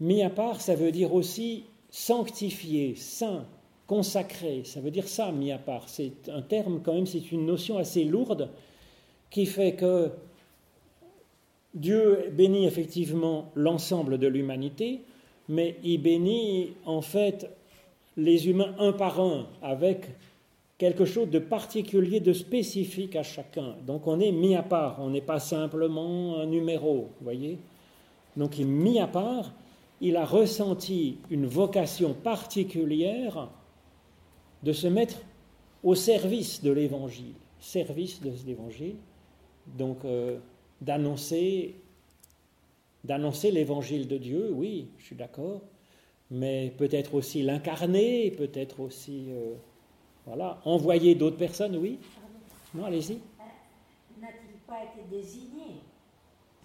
[0.00, 3.46] Mis à part, ça veut dire aussi sanctifié, saint,
[3.86, 5.88] consacré, ça veut dire ça, mis à part.
[5.88, 8.50] C'est un terme quand même, c'est une notion assez lourde
[9.30, 10.10] qui fait que
[11.74, 15.00] Dieu bénit effectivement l'ensemble de l'humanité,
[15.48, 17.50] mais il bénit en fait
[18.16, 20.06] les humains un par un, avec
[20.76, 23.74] quelque chose de particulier, de spécifique à chacun.
[23.86, 27.58] Donc on est mis à part, on n'est pas simplement un numéro, vous voyez
[28.36, 29.52] Donc il est mis à part,
[30.00, 33.50] il a ressenti une vocation particulière
[34.62, 35.18] de se mettre
[35.82, 38.96] au service de l'Évangile, service de l'Évangile,
[39.66, 40.38] donc euh,
[40.80, 41.76] d'annoncer,
[43.04, 45.62] d'annoncer l'évangile de Dieu, oui, je suis d'accord,
[46.30, 49.54] mais peut-être aussi l'incarner, peut-être aussi, euh,
[50.26, 51.98] voilà, envoyer d'autres personnes, oui.
[52.74, 53.14] Non, allez-y.
[54.20, 55.80] N'a-t-il pas été désigné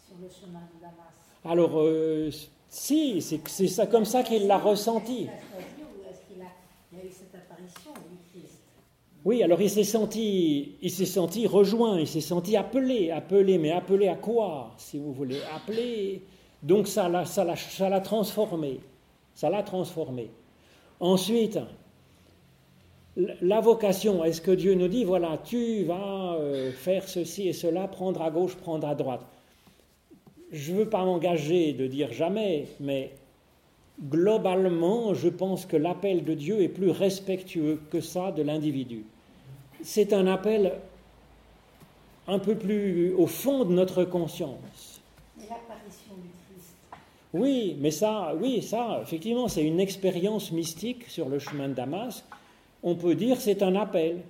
[0.06, 1.14] sur le chemin de Damas?
[1.46, 2.30] Alors, euh,
[2.74, 5.28] si, c'est ça comme ça qu'il l'a ressenti.
[9.24, 13.72] Oui, alors il s'est senti, il s'est senti rejoint, il s'est senti appelé, appelé, mais
[13.72, 16.24] appelé à quoi, si vous voulez, appelé.
[16.64, 18.80] Donc ça l'a, ça l'a, ça l'a transformé,
[19.36, 20.32] ça l'a transformé.
[21.00, 21.60] Ensuite,
[23.16, 27.88] la vocation, est-ce que Dieu nous dit, voilà, tu vas euh, faire ceci et cela,
[27.88, 29.22] prendre à gauche, prendre à droite?
[30.54, 33.12] Je ne veux pas m'engager de dire jamais, mais
[34.10, 39.04] globalement, je pense que l'appel de Dieu est plus respectueux que ça de l'individu
[39.84, 40.74] c'est un appel
[42.28, 45.02] un peu plus au fond de notre conscience.
[45.38, 46.74] Mais l'apparition du Christ.
[47.34, 52.24] Oui, mais ça, oui, ça, effectivement, c'est une expérience mystique sur le chemin de Damas.
[52.82, 54.22] On peut dire c'est un appel.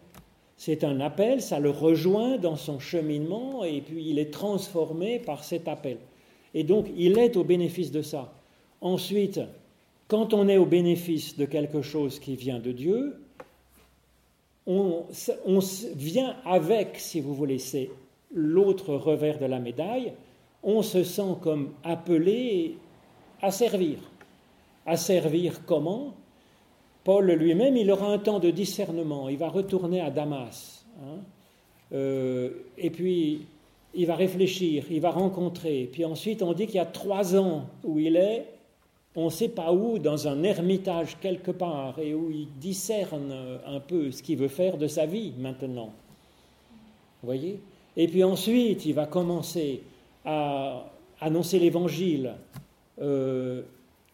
[0.58, 5.44] C'est un appel, ça le rejoint dans son cheminement et puis il est transformé par
[5.44, 5.98] cet appel.
[6.54, 8.34] Et donc il est au bénéfice de ça.
[8.82, 9.40] Ensuite,
[10.08, 13.16] quand on est au bénéfice de quelque chose qui vient de Dieu,
[14.66, 15.06] on,
[15.96, 17.90] vient avec, si vous voulez, c'est
[18.34, 20.14] l'autre revers de la médaille,
[20.64, 22.78] on se sent comme appelé
[23.42, 23.98] à servir.
[24.86, 26.14] À servir comment?
[27.04, 30.86] Paul lui-même, il aura un temps de discernement, il va retourner à Damas.
[31.02, 31.20] Hein.
[31.92, 33.46] Euh, et puis,
[33.94, 35.90] il va réfléchir, il va rencontrer.
[35.92, 38.46] Puis ensuite, on dit qu'il y a trois ans où il est
[39.16, 43.80] on ne sait pas où, dans un ermitage quelque part, et où il discerne un
[43.80, 45.94] peu ce qu'il veut faire de sa vie maintenant.
[47.22, 47.60] Vous voyez?
[47.96, 49.84] Et puis ensuite, il va commencer
[50.26, 52.34] à annoncer l'évangile,
[53.02, 53.62] euh,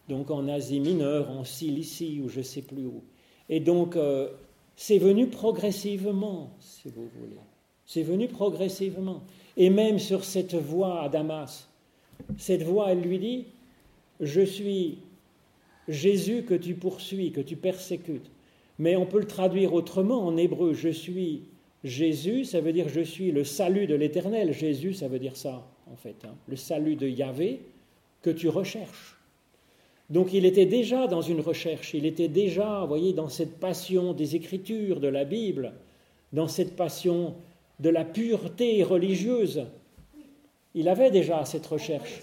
[0.08, 3.02] donc en Asie mineure, en Cilicie, ou je ne sais plus où.
[3.48, 4.28] Et donc, euh,
[4.76, 7.40] c'est venu progressivement, si vous voulez.
[7.86, 9.22] C'est venu progressivement.
[9.56, 11.68] Et même sur cette voie à Damas,
[12.38, 13.44] cette voie, elle lui dit,
[14.20, 14.98] je suis
[15.88, 18.30] Jésus que tu poursuis, que tu persécutes.
[18.78, 20.72] Mais on peut le traduire autrement en hébreu.
[20.72, 21.42] Je suis
[21.84, 24.52] Jésus, ça veut dire je suis le salut de l'Éternel.
[24.52, 26.16] Jésus, ça veut dire ça, en fait.
[26.24, 26.34] Hein.
[26.48, 27.60] Le salut de Yahvé
[28.22, 29.16] que tu recherches.
[30.10, 34.12] Donc il était déjà dans une recherche, il était déjà, vous voyez, dans cette passion
[34.12, 35.72] des Écritures, de la Bible,
[36.32, 37.34] dans cette passion
[37.80, 39.66] de la pureté religieuse.
[40.74, 42.20] Il avait déjà cette recherche.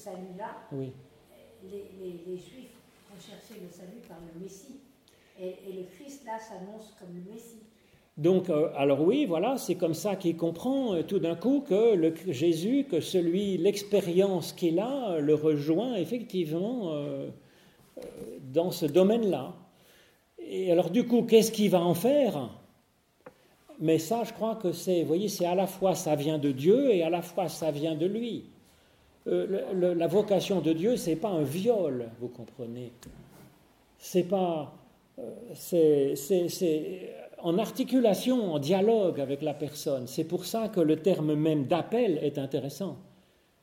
[0.00, 0.92] salut-là, oui.
[1.70, 2.76] les, Juifs
[3.14, 4.80] recherchaient le salut par le Messie.
[5.40, 7.62] Et, le Christ, là, s'annonce comme le Messie.
[8.16, 11.94] Donc, euh, alors oui, voilà, c'est comme ça qu'il comprend euh, tout d'un coup que
[11.94, 17.30] le, Jésus, que celui, l'expérience qu'il a, le rejoint effectivement euh,
[18.52, 19.54] dans ce domaine-là.
[20.38, 22.50] Et alors du coup, qu'est-ce qu'il va en faire?
[23.78, 26.92] Mais ça, je crois que c'est, voyez, c'est à la fois ça vient de Dieu
[26.92, 28.44] et à la fois ça vient de lui.
[29.26, 32.92] Euh, la vocation de Dieu, c'est pas un viol, vous comprenez.
[33.98, 34.72] C'est pas,
[35.18, 36.14] euh, c'est
[37.42, 40.06] en articulation, en dialogue avec la personne.
[40.06, 42.96] C'est pour ça que le terme même d'appel est intéressant.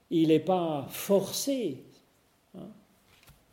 [0.09, 1.83] Il n'est pas forcé.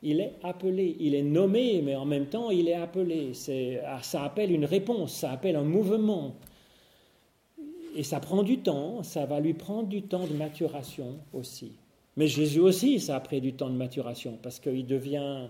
[0.07, 3.33] Il est appelé, il est nommé, mais en même temps, il est appelé.
[3.87, 6.35] Ah, ça appelle une réponse, ça appelle un mouvement.
[7.97, 11.73] Et ça prend du temps, ça va lui prendre du temps de maturation aussi.
[12.19, 15.49] Mais Jésus aussi, ça a pris du temps de maturation, parce qu'il devient,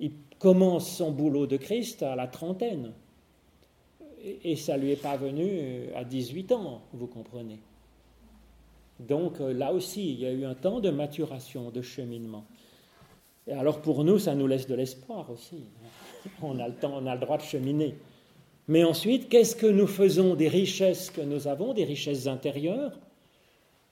[0.00, 2.92] il commence son boulot de Christ à la trentaine.
[4.44, 7.58] Et, ça lui est pas venu à 18 ans, vous comprenez.
[8.98, 12.44] Donc euh, là aussi, il y a eu un temps de maturation, de cheminement.
[13.50, 15.64] Alors pour nous, ça nous laisse de l'espoir aussi.
[16.42, 17.94] On a le temps, on a le droit de cheminer.
[18.68, 22.98] Mais ensuite, qu'est-ce que nous faisons des richesses que nous avons, des richesses intérieures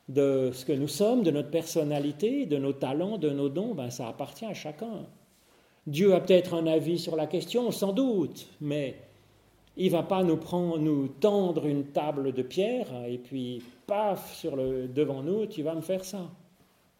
[0.08, 3.90] de ce que nous sommes, de notre personnalité, de nos talents, de nos dons, ben,
[3.90, 5.06] ça appartient à chacun.
[5.86, 8.96] Dieu a peut-être un avis sur la question, sans doute, mais
[9.76, 14.44] il ne va pas nous, prendre, nous tendre une table de pierre et puis, paf,
[14.44, 16.30] devant nous, tu vas me faire ça.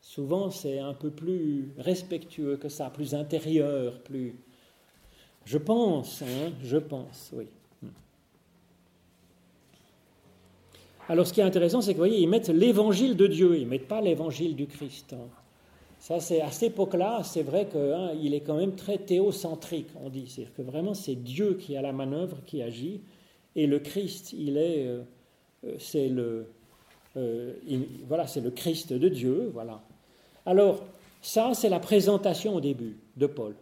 [0.01, 4.35] Souvent, c'est un peu plus respectueux que ça, plus intérieur, plus...
[5.45, 7.47] Je pense, hein, je pense, oui.
[11.09, 13.65] Alors ce qui est intéressant, c'est que vous voyez, ils mettent l'évangile de Dieu, ils
[13.65, 15.15] ne mettent pas l'évangile du Christ.
[15.15, 15.27] Hein.
[15.99, 20.11] Ça, c'est à cette époque-là, c'est vrai qu'il hein, est quand même très théocentrique, on
[20.11, 20.27] dit.
[20.29, 23.01] C'est-à-dire que vraiment, c'est Dieu qui a la manœuvre, qui agit,
[23.57, 25.03] Et le Christ, il est, euh,
[25.65, 26.47] euh, c'est le,
[27.17, 27.55] euh,
[28.07, 29.83] voilà, c'est le Christ de Dieu, voilà.
[30.49, 30.81] Alors,
[31.21, 33.55] ça, c'est la présentation au début de Paul.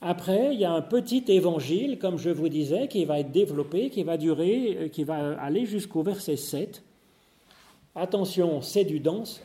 [0.00, 3.90] Après, il y a un petit évangile, comme je vous disais, qui va être développé,
[3.90, 6.84] qui va durer, qui va aller jusqu'au verset 7.
[7.96, 9.42] Attention, c'est du dense,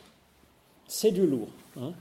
[0.86, 1.48] c'est du lourd.
[1.76, 1.92] Hein.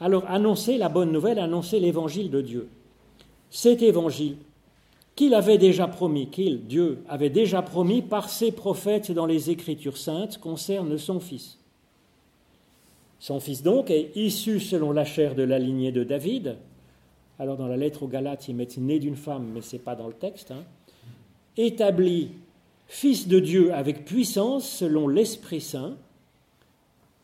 [0.00, 2.68] Alors, annoncer la bonne nouvelle, annoncer l'évangile de Dieu.
[3.50, 4.36] Cet évangile
[5.16, 9.96] qu'il avait déjà promis, qu'il, Dieu, avait déjà promis par ses prophètes dans les Écritures
[9.96, 11.58] saintes, concerne son Fils.
[13.24, 16.58] Son Fils donc est issu selon la chair de la lignée de David.
[17.38, 19.94] Alors dans la lettre aux Galates, ils mettent né d'une femme, mais ce n'est pas
[19.96, 20.50] dans le texte.
[20.50, 20.62] Hein.
[21.56, 22.32] Établi
[22.86, 25.96] Fils de Dieu avec puissance selon l'Esprit Saint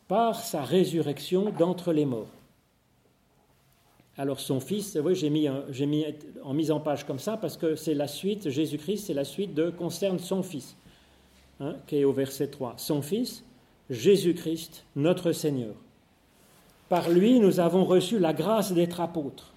[0.08, 2.32] par sa résurrection d'entre les morts.
[4.16, 5.50] Alors son fils, oui, j'ai mis,
[5.86, 6.06] mis,
[6.42, 9.52] en mise en page comme ça parce que c'est la suite, Jésus-Christ, c'est la suite
[9.52, 10.76] de concerne son fils,
[11.60, 12.76] hein, qui est au verset 3.
[12.78, 13.44] Son fils,
[13.90, 15.74] Jésus-Christ, notre Seigneur.
[16.90, 19.54] Par lui, nous avons reçu la grâce d'être apôtres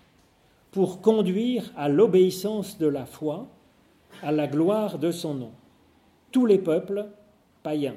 [0.70, 3.48] pour conduire à l'obéissance de la foi,
[4.22, 5.52] à la gloire de son nom.
[6.32, 7.08] Tous les peuples
[7.64, 7.96] païens,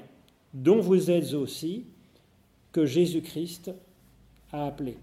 [0.54, 1.84] dont vous êtes aussi,
[2.72, 3.72] que Jésus-Christ
[4.52, 4.96] a appelés.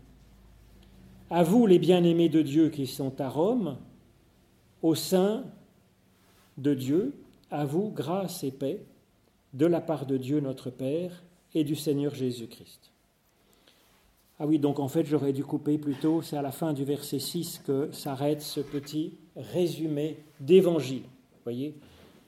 [1.30, 3.78] À vous, les bien-aimés de Dieu qui sont à Rome,
[4.82, 5.44] au sein
[6.58, 7.14] de Dieu,
[7.52, 8.84] à vous grâce et paix
[9.54, 11.22] de la part de Dieu notre Père
[11.54, 12.93] et du Seigneur Jésus-Christ.
[14.44, 17.20] Ah oui, donc en fait j'aurais dû couper plutôt, c'est à la fin du verset
[17.20, 21.04] 6 que s'arrête ce petit résumé d'évangile.
[21.46, 21.74] voyez?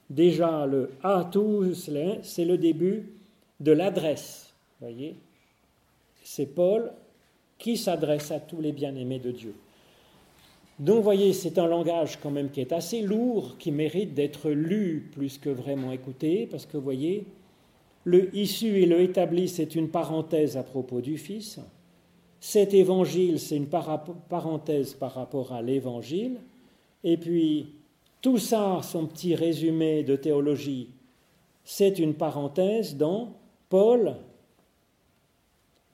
[0.09, 1.89] Déjà le à tous,
[2.21, 3.11] c'est le début
[3.59, 4.53] de l'adresse.
[4.79, 5.15] voyez?
[6.23, 6.89] C'est Paul
[7.57, 9.53] qui s'adresse à tous les bien-aimés de Dieu.
[10.79, 15.09] Donc, voyez, c'est un langage quand même qui est assez lourd, qui mérite d'être lu
[15.11, 17.25] plus que vraiment écouté, parce que, voyez,
[18.05, 21.59] le issu et le établi, c'est une parenthèse à propos du Fils.
[22.47, 26.37] Cet évangile, c'est une parenthèse par rapport à l'évangile.
[27.03, 27.73] Et puis,
[28.21, 30.91] tout ça, son petit résumé de théologie,
[31.63, 33.33] c'est une parenthèse dans
[33.67, 34.17] Paul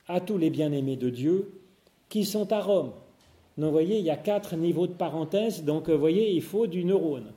[0.10, 1.54] à tous les bien-aimés de Dieu
[2.10, 2.92] qui sont à Rome.
[3.58, 6.68] Donc, vous voyez, il y a quatre niveaux de parenthèse, donc, vous voyez, il faut
[6.68, 7.32] du neurone.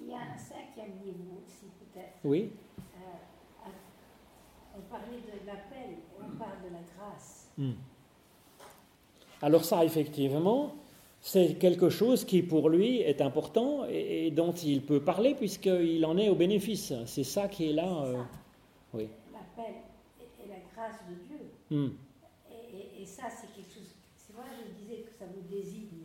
[0.00, 2.20] Il y a un cinquième niveau aussi, peut-être.
[2.22, 2.50] Oui.
[2.78, 3.68] Euh,
[4.76, 7.50] on parlait de l'appel, on parle de la grâce.
[7.58, 7.72] Hmm.
[9.42, 10.74] Alors ça, effectivement,
[11.20, 16.16] c'est quelque chose qui, pour lui, est important et, dont il peut parler puisqu'il en
[16.18, 16.92] est au bénéfice.
[17.06, 18.02] C'est ça qui est là.
[18.04, 18.22] Euh,
[18.94, 19.08] oui.
[19.32, 19.74] L'appel
[20.20, 21.50] et, la grâce de Dieu.
[21.70, 21.90] Hmm
[23.00, 23.94] et, ça, c'est quelque chose.
[24.16, 26.04] C'est vrai, je disais que ça vous désigne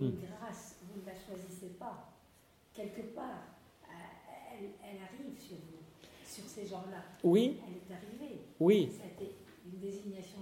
[0.00, 0.20] une hmm.
[0.26, 2.12] grâce, vous ne la choisissez pas.
[2.74, 5.82] Quelque part, euh, elle, arrive sur vous,
[6.26, 7.02] sur ces gens-là.
[7.24, 7.56] Oui.
[7.66, 8.40] Elle est arrivée.
[8.60, 8.90] Oui.
[8.92, 9.32] C'était
[9.64, 10.37] une désignation.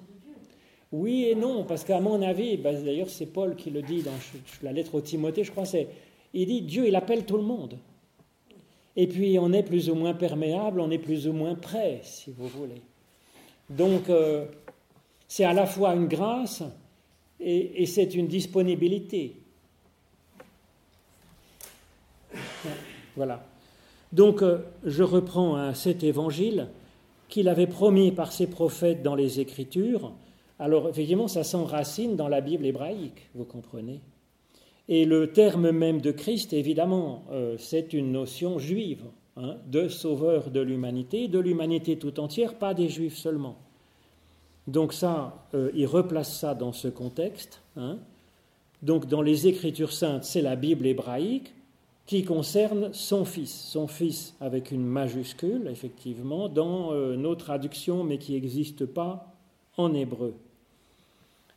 [0.92, 4.12] Oui et non, parce qu'à mon avis, bah, d'ailleurs c'est Paul qui le dit dans
[4.62, 5.88] la lettre au Timothée, je crois, c'est,
[6.32, 7.76] il dit Dieu, il appelle tout le monde.
[8.96, 12.30] Et puis on est plus ou moins perméable, on est plus ou moins prêt, si
[12.30, 12.82] vous voulez.
[13.68, 14.46] Donc, euh,
[15.28, 16.62] c'est à la fois une grâce
[17.40, 19.36] et, c'est une disponibilité.
[23.16, 23.44] Voilà.
[24.12, 26.68] Donc, euh, je reprends cet évangile
[27.28, 30.12] qu'il avait promis par ses prophètes dans les Écritures.
[30.58, 34.00] Alors, effectivement, ça s'enracine dans la Bible hébraïque, vous comprenez.
[34.88, 39.02] Et le terme même de Christ, évidemment, euh, c'est une notion juive,
[39.36, 43.56] hein, de sauveur de l'humanité, de l'humanité tout entière, pas des juifs seulement.
[44.66, 47.62] Donc ça, euh, il replace ça dans ce contexte.
[47.76, 47.98] Hein.
[48.82, 51.52] Donc dans les Écritures saintes, c'est la Bible hébraïque
[52.06, 58.18] qui concerne son fils, son fils avec une majuscule, effectivement, dans euh, nos traductions, mais
[58.18, 59.32] qui n'existe pas
[59.76, 60.34] en hébreu.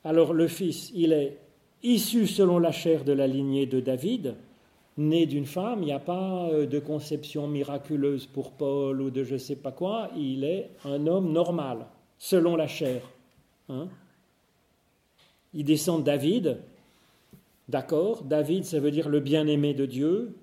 [0.03, 1.37] Alors le fils, il est
[1.83, 4.35] issu selon la chair de la lignée de David,
[4.97, 9.23] né d'une femme, il n'y a pas euh, de conception miraculeuse pour Paul ou de
[9.23, 11.85] je ne sais pas quoi, il est un homme normal
[12.17, 13.01] selon la chair.
[13.69, 13.87] Hein.
[15.53, 16.57] Il descend de David,
[17.69, 20.35] d'accord David, ça veut dire le bien-aimé de Dieu.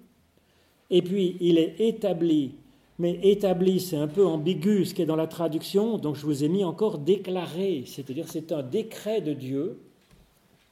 [0.88, 2.54] Et puis, il est établi.
[2.98, 6.44] Mais établi, c'est un peu ambigu ce qui est dans la traduction, donc je vous
[6.44, 9.78] ai mis encore déclaré, c'est-à-dire c'est un décret de Dieu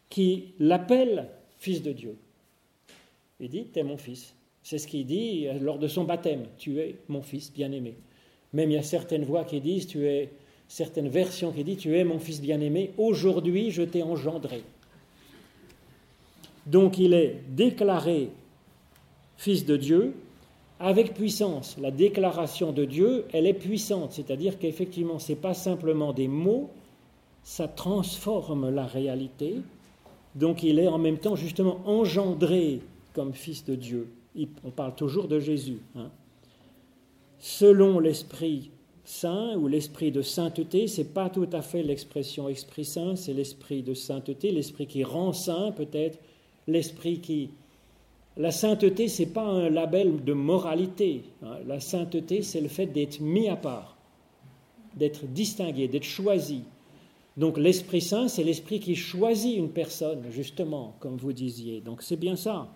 [0.08, 2.16] qui l'appelle fils de Dieu.
[3.40, 4.34] Il dit, tu es mon fils.
[4.62, 7.94] C'est ce qu'il dit lors de son baptême, tu es mon fils bien-aimé.
[8.54, 10.30] Même il y a certaines voix qui disent, tu es
[10.68, 14.62] certaines versions qui dit Tu es mon fils bien-aimé, aujourd'hui je t'ai engendré.
[16.66, 18.30] Donc il est déclaré
[19.36, 20.14] Fils de Dieu,
[20.84, 21.76] avec puissance.
[21.80, 26.68] La déclaration de Dieu, elle est puissante, c'est-à-dire qu'effectivement, ce n'est pas simplement des mots,
[27.42, 29.56] ça transforme la réalité.
[30.34, 32.80] Donc il est en même temps justement engendré
[33.14, 34.08] comme fils de Dieu.
[34.62, 35.78] On parle toujours de Jésus.
[35.96, 36.10] Hein.
[37.38, 38.70] Selon l'Esprit
[39.06, 43.32] Saint ou l'Esprit de sainteté, ce n'est pas tout à fait l'expression Esprit Saint, c'est
[43.32, 46.18] l'Esprit de sainteté, l'Esprit qui rend saint peut-être,
[46.66, 47.48] l'Esprit qui
[48.36, 51.22] la sainteté, ce n'est pas un label de moralité.
[51.42, 51.58] Hein.
[51.66, 53.96] La sainteté, c'est le fait d'être mis à part,
[54.96, 56.64] d'être distingué, d'être choisi.
[57.36, 61.80] Donc l'Esprit Saint, c'est l'Esprit qui choisit une personne, justement, comme vous disiez.
[61.80, 62.68] Donc c'est bien ça.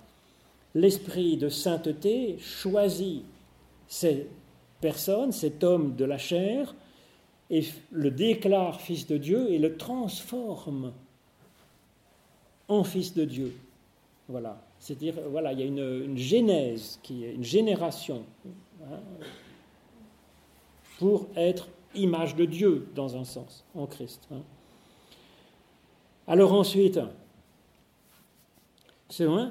[0.74, 3.24] L'Esprit de sainteté choisit
[3.88, 4.28] cette
[4.80, 6.74] personne, cet homme de la chair,
[7.50, 10.92] et le déclare fils de Dieu et le transforme
[12.68, 13.56] en fils de Dieu.
[14.28, 14.67] Voilà.
[14.88, 18.24] C'est-à-dire, voilà, il y a une, genèse, qui est une génération,
[18.82, 19.00] hein,
[20.98, 24.26] pour être image de Dieu, dans un sens, en Christ.
[24.32, 24.40] Hein.
[26.26, 27.00] Alors ensuite,
[29.10, 29.48] c'est vrai,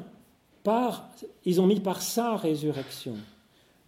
[1.45, 3.13] ils ont mis par sa résurrection.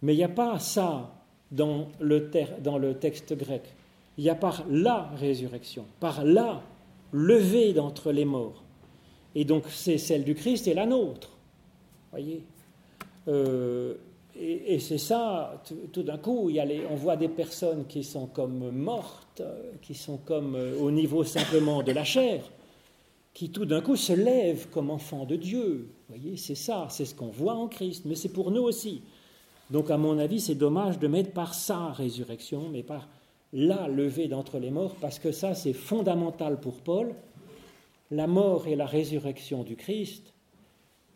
[0.02, 1.12] Mais il n'y a pas ça
[1.50, 2.30] dans le,
[2.60, 3.74] dans le texte grec.
[4.18, 6.62] Il y a par la résurrection, par la
[7.10, 8.62] levée d'entre les morts.
[9.34, 11.38] Et donc c'est celle du Christ et la nôtre.
[12.10, 12.42] Voyez
[13.28, 13.94] euh,
[14.36, 18.26] Et, c'est ça, tout, d'un coup, il y a on voit des personnes qui sont
[18.26, 19.42] comme mortes,
[19.82, 22.42] qui sont comme euh, au niveau simplement de la chair,
[23.34, 25.88] qui tout d'un coup se lèvent comme enfants de Dieu.
[26.08, 29.02] Voyez, c'est ça, c'est ce qu'on voit en Christ, mais c'est pour nous aussi.
[29.70, 33.08] Donc à mon avis, c'est dommage de mettre par sa résurrection, mais par
[33.52, 37.14] la levée d'entre les morts, parce que ça, c'est fondamental pour Paul
[38.10, 40.34] la mort et la résurrection du Christ,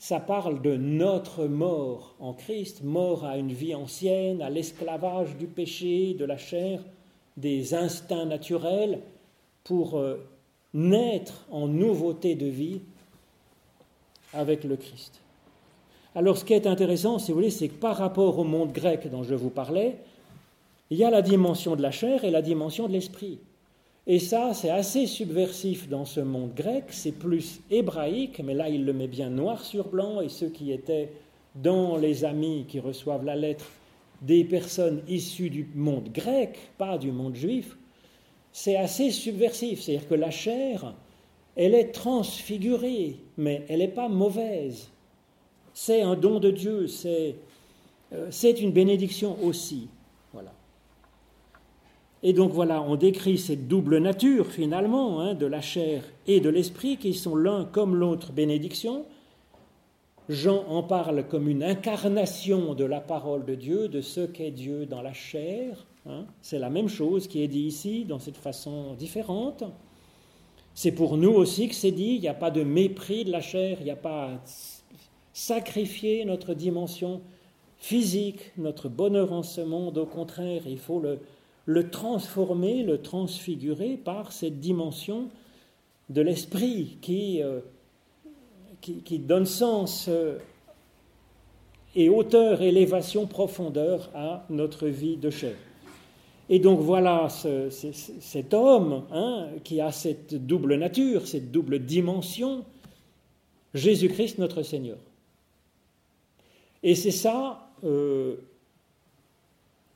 [0.05, 5.47] ça parle de notre mort en Christ, mort à une vie ancienne, à l'esclavage du
[5.47, 6.81] péché, de la chair,
[7.39, 9.01] des instincts naturels,
[9.65, 10.17] pour euh,
[10.75, 12.83] naître en nouveauté de vie
[14.35, 15.23] avec le Christ.
[16.15, 19.11] Alors ce qui est intéressant, si vous voulez, c'est que par rapport au monde grec
[19.11, 19.97] dont je vous parlais,
[20.91, 23.39] il y a la dimension de la chair et la dimension de l'esprit.
[24.07, 28.85] Et ça, c'est assez subversif dans ce monde grec, c'est plus hébraïque, mais là, il
[28.85, 31.11] le met bien noir sur blanc, et ceux qui étaient
[31.55, 33.65] dans les amis qui reçoivent la lettre
[34.21, 37.77] des personnes issues du monde grec, pas du monde juif,
[38.53, 40.95] c'est assez subversif, c'est-à-dire que la chair,
[41.57, 44.91] elle est transfigurée, mais elle n'est pas mauvaise.
[45.73, 47.37] C'est un don de Dieu, c'est
[48.13, 48.31] euh,
[48.61, 49.89] une bénédiction aussi.
[52.27, 56.49] Et donc voilà, on décrit cette double nature finalement hein, de la chair et de
[56.49, 59.05] l'esprit qui sont l'un comme l'autre bénédiction.
[60.31, 64.87] Jean en parle comme une incarnation de la parole de Dieu, de ce qu'est Dieu
[64.87, 65.85] dans la chair.
[66.07, 66.25] Hein.
[66.41, 69.65] C'est la même chose qui est dit ici, dans cette façon différente.
[70.73, 73.43] C'est pour nous aussi que c'est dit, il n'y a pas de mépris de la
[73.43, 74.41] chair, il n'y a pas à
[75.35, 77.21] sacrifier notre dimension
[77.77, 81.19] physique, notre bonheur en ce monde, au contraire, il faut le,
[81.67, 85.29] le transformer, le transfigurer par cette dimension
[86.11, 87.61] de l'esprit qui, euh,
[88.81, 90.39] qui, donne sens euh,
[91.97, 95.57] et hauteur, élévation, profondeur à notre vie de chair.
[96.51, 102.65] Et donc voilà cet homme hein, qui a cette double nature, cette double dimension,
[103.73, 104.99] Jésus-Christ notre Seigneur.
[106.83, 108.37] Et c'est ça, euh,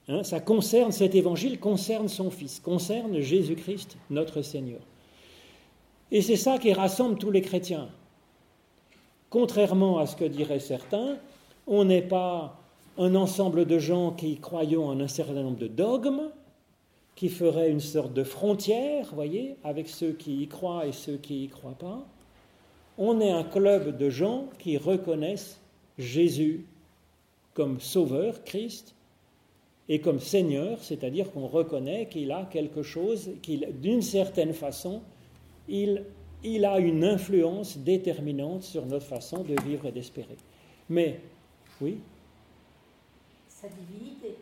[0.09, 4.81] Hein, ça concerne, cet évangile concerne son Fils, concerne Jésus-Christ, notre Seigneur.
[6.11, 7.89] Et c'est ça qui rassemble tous les chrétiens.
[9.29, 11.19] Contrairement à ce que diraient certains,
[11.67, 12.59] on n'est pas
[12.97, 16.31] un ensemble de gens qui croyons en un certain nombre de dogmes,
[17.15, 21.45] qui feraient une sorte de frontière, voyez, avec ceux qui y croient et ceux qui
[21.45, 22.07] y croient pas.
[22.97, 25.61] On est un club de gens qui reconnaissent
[25.99, 26.65] Jésus
[27.55, 28.95] comme Sauveur, Christ,
[29.89, 35.01] et comme Seigneur, c'est-à-dire qu'on reconnaît qu'il a quelque chose, qu'il, d'une certaine façon,
[35.69, 36.05] il,
[36.45, 40.37] il a une influence déterminante sur notre façon de vivre et d'espérer.
[40.91, 41.21] Mais,
[41.81, 41.99] oui?
[43.49, 44.37] Sa divinité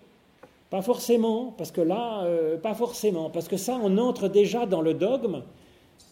[0.68, 4.82] Pas forcément, parce que là, euh, pas forcément, parce que ça, on entre déjà dans
[4.82, 5.42] le dogme,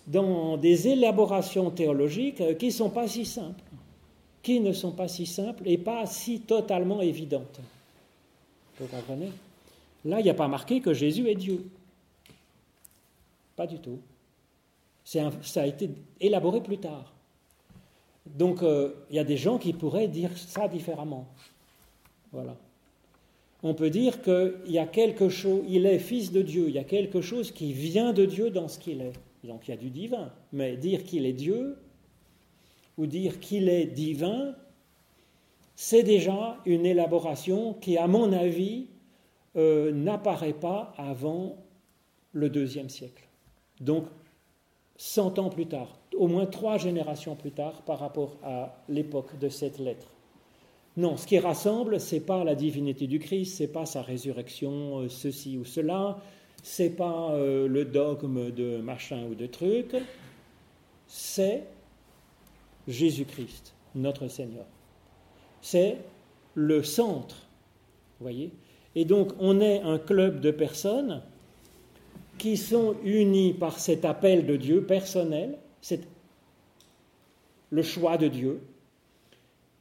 [0.07, 3.65] dans des élaborations théologiques euh, qui ne sont pas si simples,
[4.43, 7.61] qui ne sont pas si simples et pas si totalement évidentes.
[8.79, 9.31] Vous comprenez?
[10.05, 11.67] Là, il n'y a pas marqué que Jésus est Dieu.
[13.57, 14.01] Pas du tout.
[15.05, 17.15] ça a été élaboré plus tard.
[18.27, 21.27] Donc euh, il y a des gens qui pourraient dire ça différemment.
[22.33, 22.57] Voilà.
[23.63, 26.79] On peut dire qu'il y a quelque chose, il est fils de Dieu, il y
[26.79, 29.13] a quelque chose qui vient de Dieu dans ce qu'il est.
[29.43, 30.33] Donc il y a du divin.
[30.53, 31.79] Mais dire qu'il est Dieu
[32.97, 34.55] ou dire qu'il est divin,
[35.77, 38.87] c'est déjà une élaboration qui, à mon avis,
[39.57, 41.57] euh, n'apparaît pas avant
[42.33, 43.29] le deuxième siècle.
[43.81, 44.07] Donc,
[44.97, 49.49] cent ans plus tard, au moins trois générations plus tard par rapport à l'époque de
[49.49, 50.07] cette lettre.
[50.97, 55.09] Non, ce qui rassemble, c'est pas la divinité du Christ, c'est pas sa résurrection, euh,
[55.09, 56.19] ceci ou cela,
[56.63, 59.97] c'est pas euh, le dogme de machin ou de truc,
[61.09, 61.65] c'est
[62.87, 64.67] Jésus-Christ, notre Seigneur.
[65.65, 65.97] C'est
[66.53, 67.37] le centre,
[68.21, 68.53] voyez.
[68.95, 71.23] Et donc, on est un club de personnes
[72.37, 76.01] qui sont unies par cet appel de Dieu personnel, c'est
[77.71, 78.61] le choix de Dieu.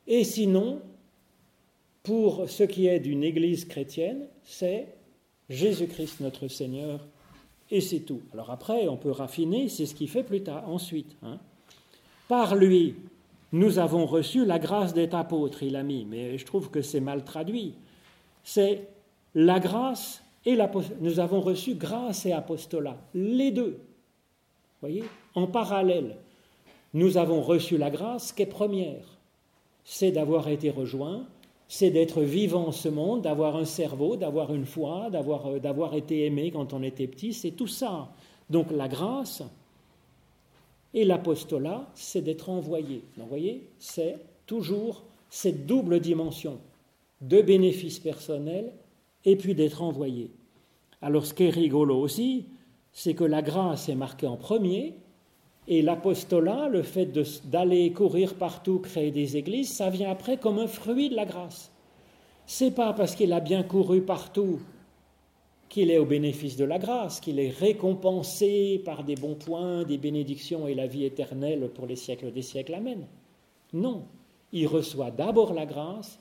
[0.08, 0.80] Et sinon,
[2.02, 4.88] pour ce qui est d'une Église chrétienne, c'est
[5.50, 7.06] Jésus-Christ notre Seigneur,
[7.70, 8.22] et c'est tout.
[8.32, 11.18] Alors après, on peut raffiner, c'est ce qu'il fait plus tard, ensuite.
[11.24, 11.40] Hein.
[12.30, 12.96] Par lui,
[13.54, 17.00] nous avons reçu la grâce d'être apôtre, il a mis, mais je trouve que c'est
[17.00, 17.76] mal traduit.
[18.44, 18.90] C'est
[19.34, 20.98] la grâce et l'apostolat.
[21.00, 23.80] Nous avons reçu grâce et apostolat, les deux.
[24.82, 26.18] Voyez En parallèle,
[26.94, 29.18] nous avons reçu la grâce qui est première.
[29.86, 31.26] C'est d'avoir été rejoints
[31.74, 36.26] c'est d'être vivant en ce monde, d'avoir un cerveau, d'avoir une foi, euh, d'avoir, été
[36.26, 38.10] aimé quand on était petit, c'est tout ça.
[38.52, 39.42] Donc la grâce
[40.94, 43.04] et l'apostolat, c'est d'être envoyé.
[43.18, 46.60] vous voyez, c'est toujours cette double dimension
[47.22, 48.74] de bénéfice personnel
[49.26, 50.32] et puis d'être envoyé.
[51.02, 52.46] Alors ce qui est rigolo aussi,
[52.92, 54.96] c'est que la grâce est marquée en premier,
[55.68, 57.06] et l'apostolat, le fait
[57.50, 61.72] d'aller courir partout, créer des églises, ça vient après comme un fruit de la grâce.
[62.46, 64.60] C'est pas parce qu'il a bien couru partout
[65.74, 69.98] qu'il est au bénéfice de la grâce, qu'il est récompensé par des bons points, des
[69.98, 72.76] bénédictions et la vie éternelle pour les siècles des siècles.
[72.76, 73.08] Amen.
[73.74, 74.04] Non,
[74.52, 76.20] il reçoit d'abord la grâce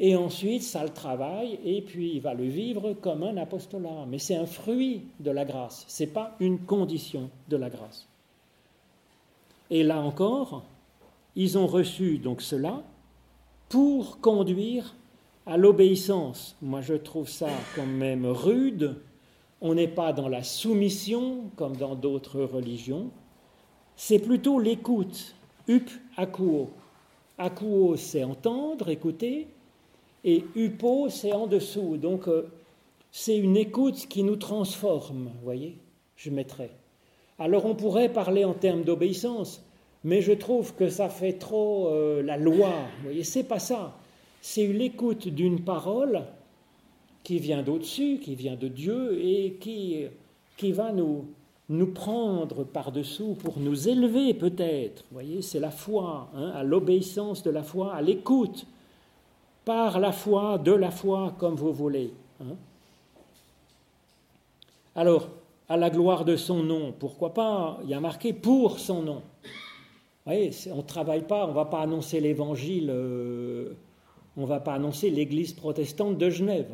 [0.00, 4.06] et ensuite ça le travaille et puis il va le vivre comme un apostolat.
[4.08, 8.08] Mais c'est un fruit de la grâce, ce n'est pas une condition de la grâce.
[9.70, 10.64] Et là encore,
[11.36, 12.82] ils ont reçu donc cela
[13.68, 14.96] pour conduire
[15.46, 16.56] à l'obéissance.
[16.62, 18.96] Moi, je trouve ça quand même rude.
[19.60, 23.10] On n'est pas dans la soumission comme dans d'autres religions.
[23.96, 25.34] C'est plutôt l'écoute.
[25.68, 26.70] Up akuo.
[27.38, 29.48] Akuo, c'est entendre, écouter.
[30.24, 31.96] Et upo, c'est en dessous.
[31.96, 32.50] Donc, euh,
[33.12, 35.76] c'est une écoute qui nous transforme, voyez,
[36.16, 36.70] je mettrais.
[37.40, 39.64] Alors on pourrait parler en termes d'obéissance,
[40.04, 42.68] mais je trouve que ça fait trop euh, la loi.
[42.98, 43.96] Vous voyez, c'est pas ça.
[44.40, 46.22] C'est l'écoute d'une parole
[47.22, 50.08] qui vient d'au-dessus, qui vient de Dieu et qui,
[50.72, 51.26] va nous,
[51.68, 55.04] nous prendre par-dessous pour nous élever peut-être.
[55.10, 58.66] Vous voyez, c'est la foi, hein, à l'obéissance de la foi, à l'écoute,
[59.64, 62.12] par la foi, de la foi, comme vous voulez.
[62.40, 62.56] Hein.
[64.94, 65.28] Alors,
[65.70, 66.92] à la gloire de son nom.
[66.98, 69.22] Pourquoi pas Il y a marqué pour son nom.
[69.44, 73.72] Vous voyez, on ne travaille pas, on ne va pas annoncer l'évangile, euh,
[74.40, 76.70] on ne va pas annoncer l'église protestante de Genève.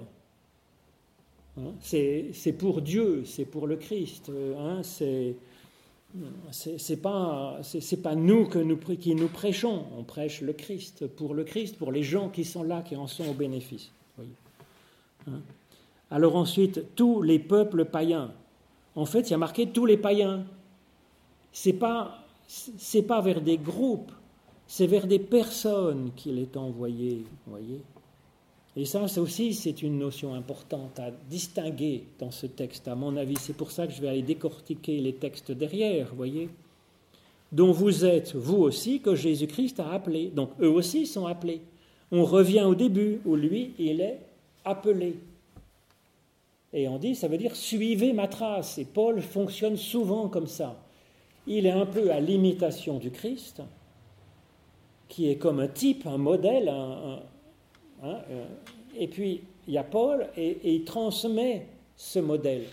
[1.58, 4.30] Hein, c'est pour Dieu, c'est pour le Christ.
[4.56, 5.34] Hein, c'est
[7.02, 7.58] pas
[8.14, 8.48] nous
[9.00, 12.62] qui nous prêchons, on prêche le Christ pour le Christ, pour les gens qui sont
[12.62, 13.90] là, qui en sont au bénéfice.
[15.26, 15.40] Hein.
[16.12, 18.30] Alors ensuite, tous les peuples païens,
[18.94, 20.46] en fait, il y a marqué tous les païens.
[21.52, 24.12] C'est pas, c'est pas vers des groupes,
[24.66, 27.80] c'est vers des personnes qu'il est envoyé, voyez.
[28.76, 33.16] Et ça, ça aussi, c'est une notion importante à distinguer dans ce texte, à mon
[33.16, 33.36] avis.
[33.40, 36.50] C'est pour ça que je vais aller décortiquer les textes derrière, voyez.
[37.52, 40.26] Dont vous êtes, vous aussi, que Jésus-Christ a appelé.
[40.28, 41.62] Donc, eux aussi sont appelés.
[42.12, 44.20] On revient au début, où lui, il est
[44.64, 45.16] appelé.
[46.74, 48.76] Et on dit, ça veut dire suivez ma trace.
[48.76, 50.76] Et Paul fonctionne souvent comme ça.
[51.46, 53.62] Il est un peu à l'imitation du Christ,
[55.08, 56.68] qui est comme un type, un modèle.
[56.68, 57.20] Hein,
[58.04, 58.44] euh,
[58.98, 62.64] et puis il y a Paul, et, il transmet ce modèle.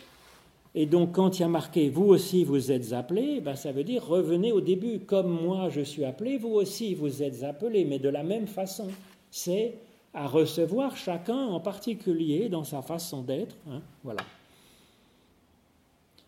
[0.75, 3.83] Et donc quand il y a marqué vous aussi vous êtes appelés, ben, ça veut
[3.83, 4.99] dire revenez au début.
[4.99, 8.87] Comme moi je suis appelé, vous aussi vous êtes appelés, mais de la même façon.
[9.29, 9.75] C'est
[10.13, 13.55] à recevoir chacun en particulier dans sa façon d'être.
[13.69, 14.21] Hein, voilà.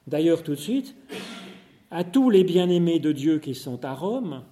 [0.08, 0.96] D'ailleurs, tout de suite,
[1.90, 4.44] à tous les bien-aimés de Dieu qui sont à Rome,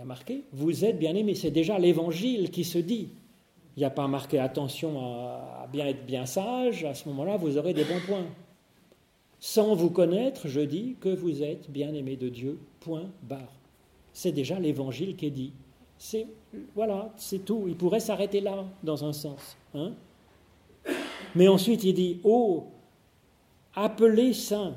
[0.00, 1.34] Il y a marqué, vous êtes bien-aimés.
[1.34, 3.10] C'est déjà l'évangile qui se dit.
[3.76, 7.58] Il n'y a pas marqué attention à, bien être bien sage, à ce moment-là, vous
[7.58, 8.24] aurez des bons points.
[9.40, 13.52] Sans vous connaître, je dis que vous êtes bien-aimés de Dieu, point barre.
[14.14, 15.52] C'est déjà l'évangile qui est dit.
[15.98, 16.26] C'est
[16.74, 17.64] voilà, c'est tout.
[17.68, 19.58] Il pourrait s'arrêter là, dans un sens.
[19.74, 19.92] Hein.
[21.34, 22.68] Mais ensuite, il dit Oh,
[23.74, 24.76] appelez saint.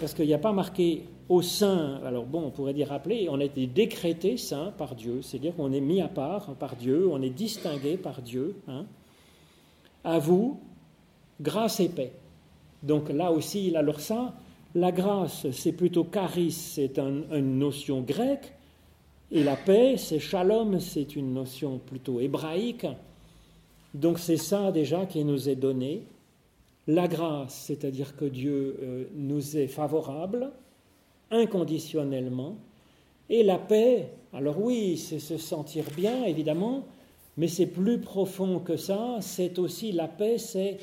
[0.00, 3.40] Parce qu'il n'y a pas marqué au saint, alors bon, on pourrait dire appelé, on
[3.40, 7.22] a été décrété saint par Dieu, c'est-à-dire qu'on est mis à part par Dieu, on
[7.22, 8.54] est distingué par Dieu.
[8.68, 8.84] Hein.
[10.04, 10.60] À vous,
[11.40, 12.12] grâce et paix.
[12.82, 14.34] Donc là aussi, alors ça,
[14.74, 18.52] la grâce, c'est plutôt charis, c'est une notion grecque,
[19.30, 22.86] et la paix, c'est shalom, c'est une notion plutôt hébraïque.
[23.94, 26.02] Donc c'est ça déjà qui nous est donné.
[26.86, 30.52] La grâce, c'est-à-dire que Dieu euh, nous est favorable
[31.32, 32.56] inconditionnellement.
[33.28, 36.84] Et la paix, alors oui, c'est se sentir bien, évidemment,
[37.36, 39.16] mais c'est plus profond que ça.
[39.20, 40.78] C'est aussi la paix, c'est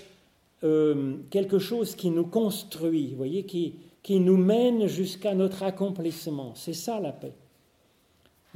[0.64, 6.54] euh, quelque chose qui nous construit, voyez, qui, qui nous mène jusqu'à notre accomplissement.
[6.56, 7.34] C'est ça la paix.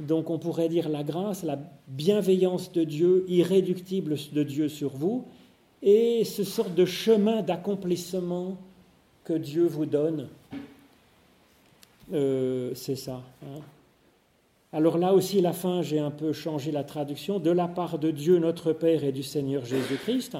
[0.00, 5.24] Donc on pourrait dire la grâce, la bienveillance de Dieu, irréductible de Dieu sur vous,
[5.82, 8.56] et ce sort de chemin d'accomplissement
[9.22, 10.28] que Dieu vous donne.
[12.12, 13.22] Euh, c'est ça.
[13.42, 13.60] Hein.
[14.72, 17.38] Alors là aussi, la fin, j'ai un peu changé la traduction.
[17.38, 20.36] De la part de Dieu notre Père et du Seigneur Jésus-Christ.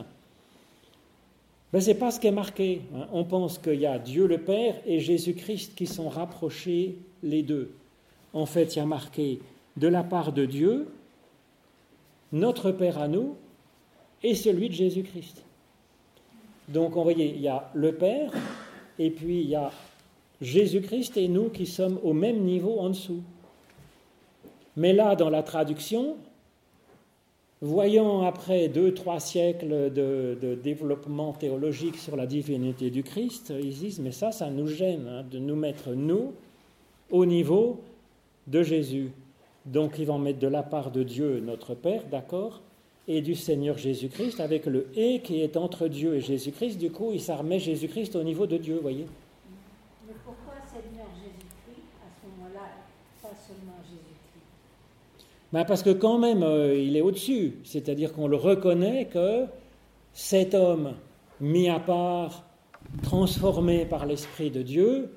[1.72, 2.82] Ben, ce n'est pas ce qui est marqué.
[2.94, 3.06] Hein.
[3.12, 7.72] On pense qu'il y a Dieu le Père et Jésus-Christ qui sont rapprochés les deux.
[8.32, 9.40] En fait, il y a marqué
[9.76, 10.88] de la part de Dieu,
[12.32, 13.36] notre Père à nous,
[14.22, 15.44] et celui de Jésus-Christ.
[16.68, 18.32] Donc, on voyez, il y a le Père,
[18.98, 19.70] et puis il y a
[20.40, 23.22] Jésus-Christ et nous qui sommes au même niveau en dessous.
[24.76, 26.16] Mais là, dans la traduction,
[27.60, 34.00] voyant après deux, trois siècles de, développement théologique sur la divinité du Christ, ils disent,
[34.00, 36.32] mais ça, ça nous gêne hein, de nous mettre, nous,
[37.10, 37.80] au niveau
[38.46, 39.12] de Jésus.
[39.64, 42.60] Donc ils vont mettre de la part de Dieu notre Père, d'accord,
[43.08, 46.78] et du Seigneur Jésus-Christ avec le et qui est entre Dieu et Jésus-Christ.
[46.78, 49.06] Du coup, il ça remet Jésus-Christ au niveau de Dieu, voyez.
[50.06, 52.68] Mais pourquoi Seigneur Jésus-Christ à ce moment-là,
[53.22, 54.14] pas seulement Jésus-Christ
[55.54, 57.58] ben Parce que quand même, euh, il est au-dessus.
[57.62, 59.44] C'est-à-dire qu'on le reconnaît que
[60.12, 60.94] cet homme
[61.40, 62.44] mis à part,
[63.04, 65.14] transformé par l'Esprit de Dieu,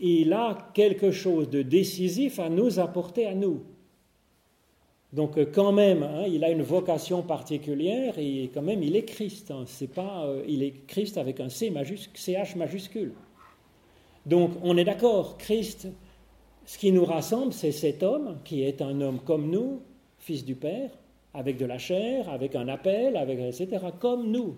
[0.00, 3.62] il a quelque chose de décisif à nous apporter à nous.
[5.12, 9.04] Donc euh, quand même, hein, il a une vocation particulière et quand même il est
[9.04, 9.52] Christ.
[9.52, 9.62] Hein.
[9.66, 13.12] c'est pas, euh, il est Christ avec un C majuscule, CH majuscule.
[14.26, 15.86] Donc on est d'accord, Christ,
[16.68, 19.80] ce qui nous rassemble, c'est cet homme qui est un homme comme nous,
[20.18, 20.90] fils du Père,
[21.32, 23.86] avec de la chair, avec un appel, etc.
[23.98, 24.54] Comme nous.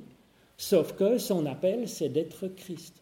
[0.56, 3.00] Sauf que son appel, c'est d'être Christ.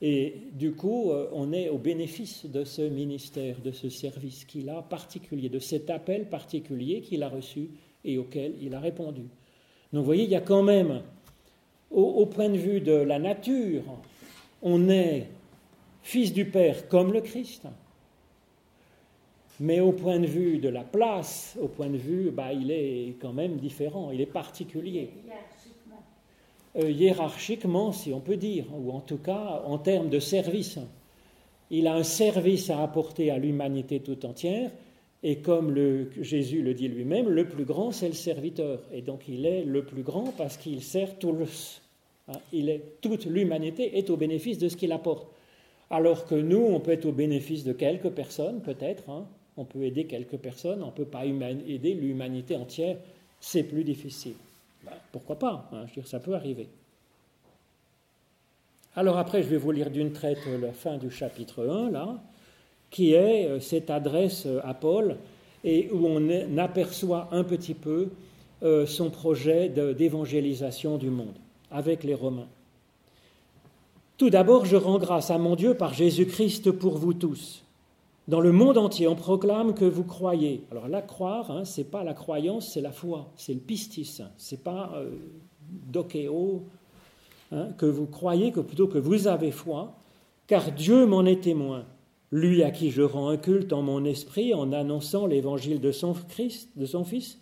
[0.00, 4.70] Et du coup, euh, on est au bénéfice de ce ministère, de ce service qu'il
[4.70, 7.68] a particulier, de cet appel particulier qu'il a reçu
[8.04, 9.22] et auquel il a répondu.
[9.92, 11.02] Donc vous voyez, il y a quand même,
[11.90, 13.82] au, point de vue de la nature,
[14.62, 15.26] on est
[16.02, 17.66] fils du Père comme le Christ.
[19.60, 23.16] Mais au point de vue de la place, au point de vue, bah, il est
[23.20, 25.10] quand même différent, il est particulier.
[26.76, 30.78] Euh, hiérarchiquement, si on peut dire, ou en tout cas en termes de service.
[31.70, 34.70] Il a un service à apporter à l'humanité tout entière,
[35.22, 38.80] et comme le, Jésus le dit lui-même, le plus grand, c'est le serviteur.
[38.92, 41.82] Et donc il est le plus grand parce qu'il sert tous.
[42.28, 45.26] Hein, il est, toute l'humanité est au bénéfice de ce qu'il apporte.
[45.90, 49.08] Alors que nous, on peut être au bénéfice de quelques personnes, peut-être.
[49.10, 49.26] Hein.
[49.58, 52.96] On peut aider quelques personnes, on ne peut pas aider l'humanité entière.
[53.40, 54.34] C'est plus difficile.
[54.84, 56.68] Ben, pourquoi pas hein, je Ça peut arriver.
[58.94, 62.20] Alors après, je vais vous lire d'une traite la fin du chapitre 1, là,
[62.90, 65.16] qui est euh, cette adresse euh, à Paul,
[65.64, 68.08] et où on aperçoit un petit peu
[68.62, 71.34] euh, son projet d'évangélisation du monde
[71.70, 72.48] avec les Romains.
[74.16, 77.62] Tout d'abord, je rends grâce à mon Dieu par Jésus-Christ pour vous tous
[78.28, 80.62] dans le monde entier, on proclame que vous croyez.
[80.70, 84.22] Alors là, croire, hein, ce n'est pas la croyance, c'est la foi, c'est le pistis,
[84.36, 85.10] ce n'est pas euh,
[85.90, 86.64] dokéo,
[87.52, 89.94] hein, que vous croyez, que plutôt que vous avez foi,
[90.46, 91.86] car Dieu m'en est témoin,
[92.30, 96.12] lui à qui je rends un culte en mon esprit en annonçant l'évangile de son
[96.12, 97.38] Christ, de son Fils.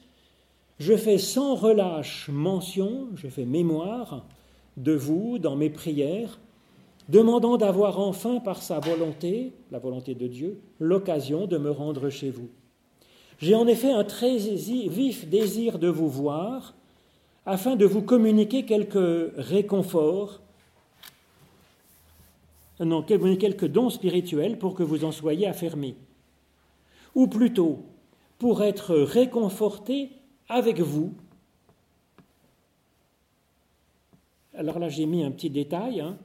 [0.78, 4.24] Je fais sans relâche mention, je fais mémoire
[4.76, 6.38] de vous dans mes prières,
[7.08, 12.30] demandant d'avoir enfin par sa volonté, la volonté de Dieu, l'occasion de me rendre chez
[12.30, 12.48] vous.
[13.38, 16.74] J'ai en effet un très vif désir de vous voir,
[17.44, 20.40] afin de vous communiquer quelques réconforts,
[22.80, 25.94] non, quelques dons spirituels pour que vous en soyez affermis.
[27.14, 27.84] Ou plutôt,
[28.38, 30.10] pour être réconforté
[30.48, 31.14] avec vous.
[34.54, 36.00] Alors là, j'ai mis un petit détail.
[36.00, 36.18] Hein.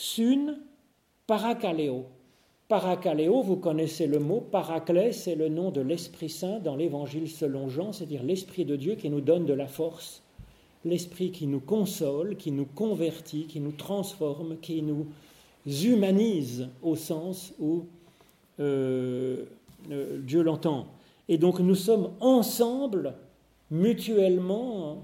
[0.00, 0.58] Sun
[1.26, 2.04] parakaleo.
[2.68, 4.40] Parakaleo, vous connaissez le mot.
[4.40, 8.94] Paraclès, c'est le nom de l'Esprit Saint dans l'Évangile selon Jean, c'est-à-dire l'Esprit de Dieu
[8.94, 10.22] qui nous donne de la force,
[10.84, 15.08] l'Esprit qui nous console, qui nous convertit, qui nous transforme, qui nous
[15.66, 17.86] humanise au sens où
[18.60, 19.46] euh,
[19.90, 20.86] euh, Dieu l'entend.
[21.28, 23.14] Et donc nous sommes ensemble,
[23.72, 25.02] mutuellement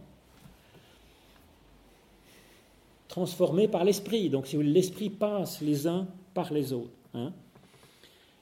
[3.14, 4.28] transformés par l'Esprit.
[4.28, 6.90] Donc si l'Esprit passe les uns par les autres.
[7.14, 7.32] Hein.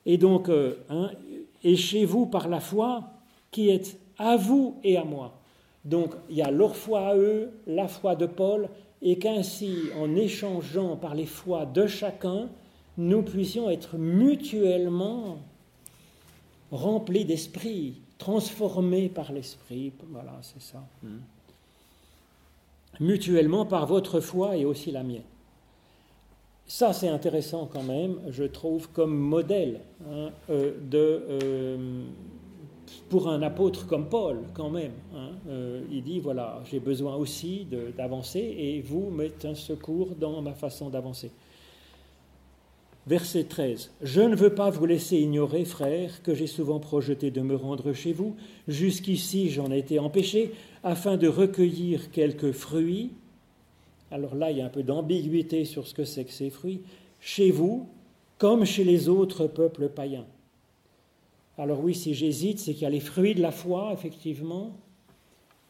[0.07, 1.11] Et donc, euh, hein,
[1.63, 3.05] et chez vous par la foi
[3.51, 5.35] qui est à vous et à moi.
[5.85, 8.71] Donc il y a leur foi à eux, la foi de Paul,
[9.03, 12.49] et qu'ainsi, en échangeant par les foi de chacun,
[12.97, 15.37] nous puissions être mutuellement
[16.71, 19.93] remplis d'esprit, transformés par l'esprit.
[20.09, 20.83] Voilà, c'est ça.
[21.03, 21.19] Hmm.
[23.01, 25.23] Mutuellement par votre foi et aussi la mienne.
[26.67, 29.81] Ça, c'est intéressant quand même, je trouve, comme modèle
[30.11, 32.05] hein, euh, euh,
[33.09, 34.93] pour un apôtre comme Paul, quand même.
[35.15, 35.31] Hein.
[35.49, 37.67] Euh, il dit, voilà, j'ai besoin aussi
[37.97, 41.31] d'avancer et vous mettez un secours dans ma façon d'avancer.
[43.07, 43.91] Verset 13.
[44.01, 47.93] Je ne veux pas vous laisser ignorer, frères, que j'ai souvent projeté de me rendre
[47.93, 48.37] chez vous.
[48.69, 50.53] Jusqu'ici, j'en ai été empêché,
[50.83, 53.11] afin de recueillir quelques fruits.
[54.11, 56.83] Alors là, il y a un peu d'ambiguïté sur ce que c'est que ces fruits.
[57.21, 57.89] Chez vous,
[58.39, 60.27] comme chez les autres peuples païens.
[61.59, 64.73] Alors oui, si j'hésite, c'est qu'il y a les fruits de la foi, effectivement,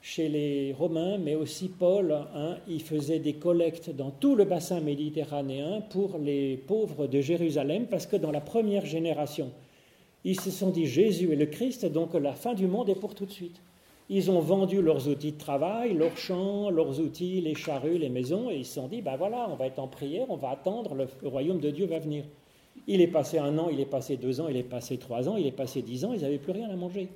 [0.00, 4.80] chez les Romains, mais aussi Paul, hein, il faisait des collectes dans tout le bassin
[4.80, 9.50] méditerranéen pour les pauvres de Jérusalem, parce que dans la première génération,
[10.24, 13.14] ils se sont dit Jésus est le Christ, donc la fin du monde est pour
[13.14, 13.60] tout de suite.
[14.14, 18.50] Ils ont vendu leurs outils de travail, leurs champs, leurs outils, les charrues, les maisons,
[18.50, 20.94] et ils se sont dit, ben voilà, on va être en prière, on va attendre,
[20.94, 22.24] le royaume de Dieu va venir.
[22.86, 25.38] Il est passé un an, il est passé deux ans, il est passé trois ans,
[25.38, 27.08] il est passé dix ans, ils n'avaient plus rien à manger.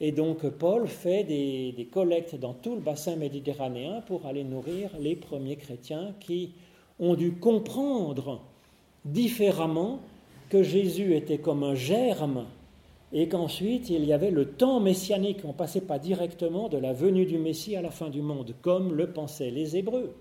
[0.00, 5.14] Et donc Paul fait des, collectes dans tout le bassin méditerranéen pour aller nourrir les
[5.14, 6.50] premiers chrétiens qui
[6.98, 8.40] ont dû comprendre
[9.04, 10.00] différemment
[10.48, 12.46] que Jésus était comme un germe
[13.12, 15.40] et qu'ensuite il y avait le temps messianique.
[15.44, 18.54] On ne passait pas directement de la venue du Messie à la fin du monde,
[18.62, 20.14] comme le pensaient les Hébreux.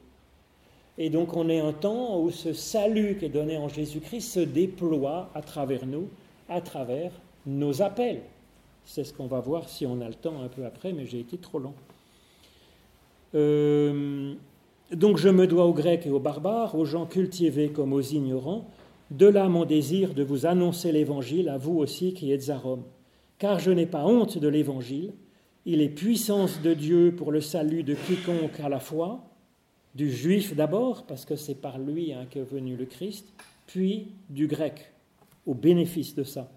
[0.97, 4.39] Et donc on est un temps où ce salut qui est donné en Jésus-Christ se
[4.39, 6.09] déploie à travers nous,
[6.49, 7.11] à travers
[7.45, 8.21] nos appels.
[8.85, 11.19] C'est ce qu'on va voir si on a le temps un peu après, mais j'ai
[11.19, 11.73] été trop long.
[13.35, 14.33] Euh,
[14.91, 18.65] donc je me dois aux Grecs et aux barbares, aux gens cultivés comme aux ignorants,
[19.11, 22.83] de là mon désir de vous annoncer l'Évangile à vous aussi qui êtes à Rome.
[23.37, 25.13] Car je n'ai pas honte de l'Évangile,
[25.65, 29.23] il est puissance de Dieu pour le salut de quiconque à la foi,
[29.95, 33.25] du juif d'abord, parce que c'est par lui hein, qu'est venu le Christ,
[33.65, 34.91] puis du grec,
[35.45, 36.51] au bénéfice de ça.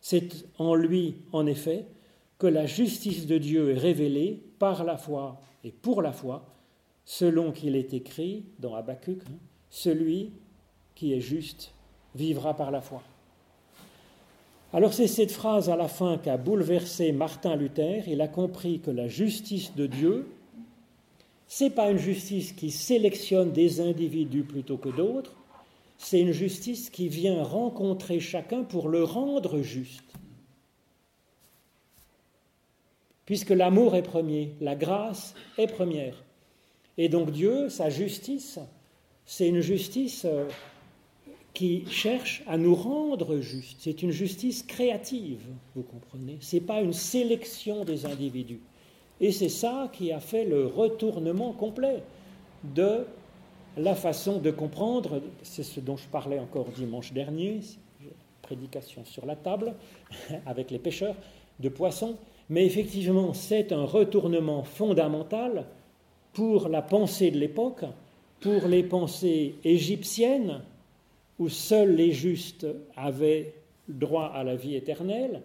[0.00, 1.86] C'est en lui, en effet,
[2.38, 6.46] que la justice de Dieu est révélée par la foi et pour la foi,
[7.04, 9.38] selon qu'il est écrit dans Habakkuk, hein,
[9.70, 10.30] celui
[10.94, 11.72] qui est juste
[12.14, 13.02] vivra par la foi.
[14.72, 18.02] Alors c'est cette phrase à la fin qu'a bouleversé Martin Luther.
[18.06, 20.28] Il a compris que la justice de Dieu,
[21.46, 25.34] c'est pas une justice qui sélectionne des individus plutôt que d'autres,
[25.96, 30.04] c'est une justice qui vient rencontrer chacun pour le rendre juste.
[33.24, 36.22] Puisque l'amour est premier, la grâce est première.
[36.98, 38.58] Et donc Dieu, sa justice,
[39.24, 40.48] c'est une justice euh,
[41.58, 43.78] qui cherche à nous rendre justes.
[43.80, 45.40] C'est une justice créative,
[45.74, 46.36] vous comprenez.
[46.40, 48.60] Ce n'est pas une sélection des individus.
[49.20, 52.04] Et c'est ça qui a fait le retournement complet
[52.62, 53.04] de
[53.76, 57.58] la façon de comprendre, c'est ce dont je parlais encore dimanche dernier,
[58.40, 59.74] prédication sur la table,
[60.46, 61.16] avec les pêcheurs
[61.58, 65.64] de poissons, mais effectivement c'est un retournement fondamental
[66.34, 67.84] pour la pensée de l'époque,
[68.38, 70.62] pour les pensées égyptiennes,
[71.38, 72.66] où seuls les justes
[72.96, 73.54] avaient
[73.88, 75.42] droit à la vie éternelle,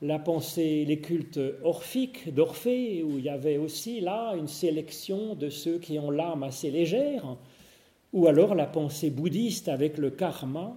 [0.00, 5.50] la pensée, les cultes orphiques d'Orphée, où il y avait aussi là une sélection de
[5.50, 7.36] ceux qui ont l'âme assez légère,
[8.12, 10.76] ou alors la pensée bouddhiste avec le karma,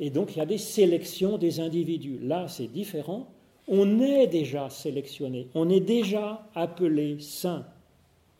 [0.00, 2.18] et donc il y a des sélections des individus.
[2.22, 3.28] Là, c'est différent.
[3.68, 7.66] On est déjà sélectionné, on est déjà appelé saint,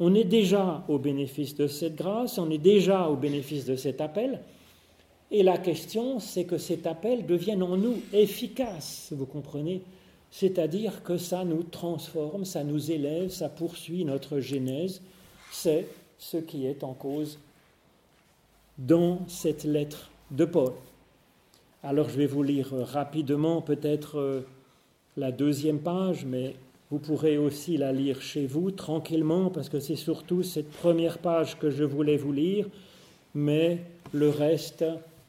[0.00, 4.00] on est déjà au bénéfice de cette grâce, on est déjà au bénéfice de cet
[4.00, 4.40] appel.
[5.30, 9.82] Et la question, c'est que cet appel devienne en nous efficace, vous comprenez?
[10.30, 15.00] C'est-à-dire que ça nous transforme, ça nous élève, ça poursuit notre genèse.
[15.50, 15.86] C'est
[16.18, 17.38] ce qui est en cause
[18.78, 20.72] dans cette lettre de Paul.
[21.82, 24.40] Alors je vais vous lire rapidement peut-être euh,
[25.16, 26.54] la deuxième page, mais
[26.90, 31.58] vous pourrez aussi la lire chez vous tranquillement, parce que c'est surtout cette première page
[31.58, 32.66] que je voulais vous lire,
[33.34, 33.78] mais
[34.12, 34.84] le reste,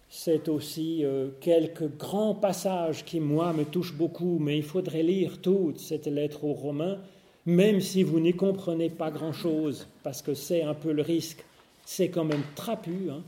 [0.10, 5.39] c'est aussi euh, quelques grands passages qui, moi, me touchent beaucoup, mais il faudrait lire
[5.39, 6.97] toute cette lettre aux Romains,
[7.45, 11.45] même si vous n'y comprenez pas grand-chose, parce que c'est un peu le risque,
[11.86, 13.22] c'est quand même trapu, hein.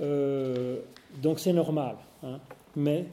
[0.00, 0.76] euh,
[1.22, 1.96] donc c'est normal.
[2.22, 2.38] Hein.
[2.76, 3.06] mais,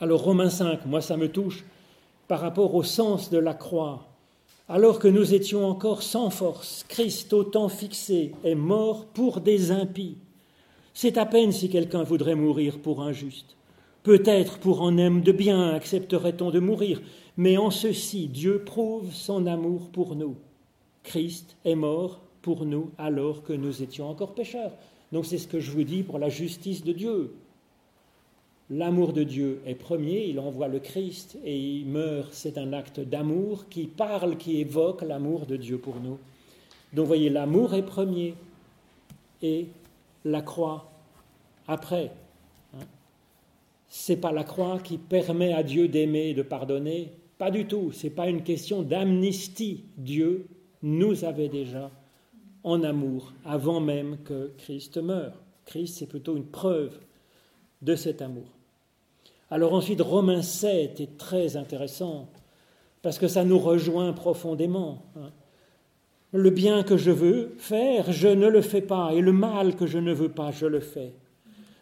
[0.00, 1.64] alors Romains 5, moi ça me touche,
[2.28, 4.06] par rapport au sens de la croix.
[4.68, 9.70] Alors que nous étions encore sans force, Christ, au temps fixé, est mort pour des
[9.70, 10.16] impies.
[10.94, 13.56] C'est à peine si quelqu'un voudrait mourir pour un juste.
[14.02, 17.00] Peut-être pour un homme de bien accepterait-on de mourir,
[17.36, 20.36] mais en ceci Dieu prouve son amour pour nous.
[21.02, 24.72] Christ est mort pour nous alors que nous étions encore pécheurs.
[25.12, 27.32] Donc c'est ce que je vous dis pour la justice de Dieu.
[28.70, 32.32] L'amour de Dieu est premier, il envoie le Christ et il meurt.
[32.32, 36.18] C'est un acte d'amour qui parle, qui évoque l'amour de Dieu pour nous.
[36.92, 38.34] Donc voyez, l'amour est premier
[39.42, 39.66] et
[40.24, 40.92] la croix
[41.66, 42.12] après.
[42.74, 42.84] Hein.
[43.88, 47.92] C'est pas la croix qui permet à Dieu d'aimer et de pardonner, pas du tout.
[47.92, 49.84] C'est pas une question d'amnistie.
[49.96, 50.46] Dieu
[50.82, 51.90] nous avait déjà
[52.64, 55.34] en amour avant même que Christ meure.
[55.64, 56.98] Christ, c'est plutôt une preuve
[57.82, 58.46] de cet amour.
[59.50, 62.28] Alors ensuite, Romains 7 est très intéressant,
[63.02, 65.02] parce que ça nous rejoint profondément.
[65.16, 65.30] Hein.
[66.32, 69.86] Le bien que je veux faire, je ne le fais pas, et le mal que
[69.86, 71.12] je ne veux pas, je le fais.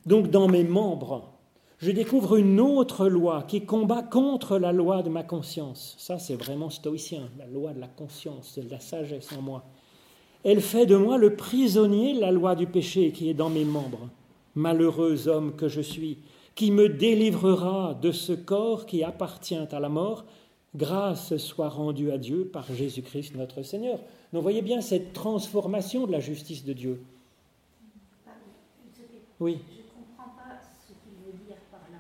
[0.07, 1.31] Donc dans mes membres,
[1.79, 5.95] je découvre une autre loi qui combat contre la loi de ma conscience.
[5.99, 9.65] Ça, c'est vraiment stoïcien, la loi de la conscience, de la sagesse en moi.
[10.43, 13.65] Elle fait de moi le prisonnier de la loi du péché qui est dans mes
[13.65, 14.09] membres.
[14.57, 16.19] Malheureux homme que je suis,
[16.55, 20.25] qui me délivrera de ce corps qui appartient à la mort,
[20.75, 23.99] grâce soit rendue à Dieu par Jésus-Christ notre Seigneur.
[24.33, 27.03] Donc voyez bien cette transformation de la justice de Dieu.
[29.41, 29.59] Oui.
[29.71, 31.99] Je ne comprends pas ce qu'il veut dire par là.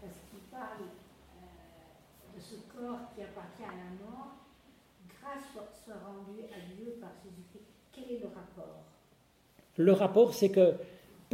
[0.00, 4.36] Parce qu'il parle euh, de ce corps qui appartient à la mort,
[5.08, 7.66] grâce soit rendue à Dieu par Jésus-Christ.
[7.92, 8.84] Quel est le rapport?
[9.76, 10.74] Le rapport, c'est que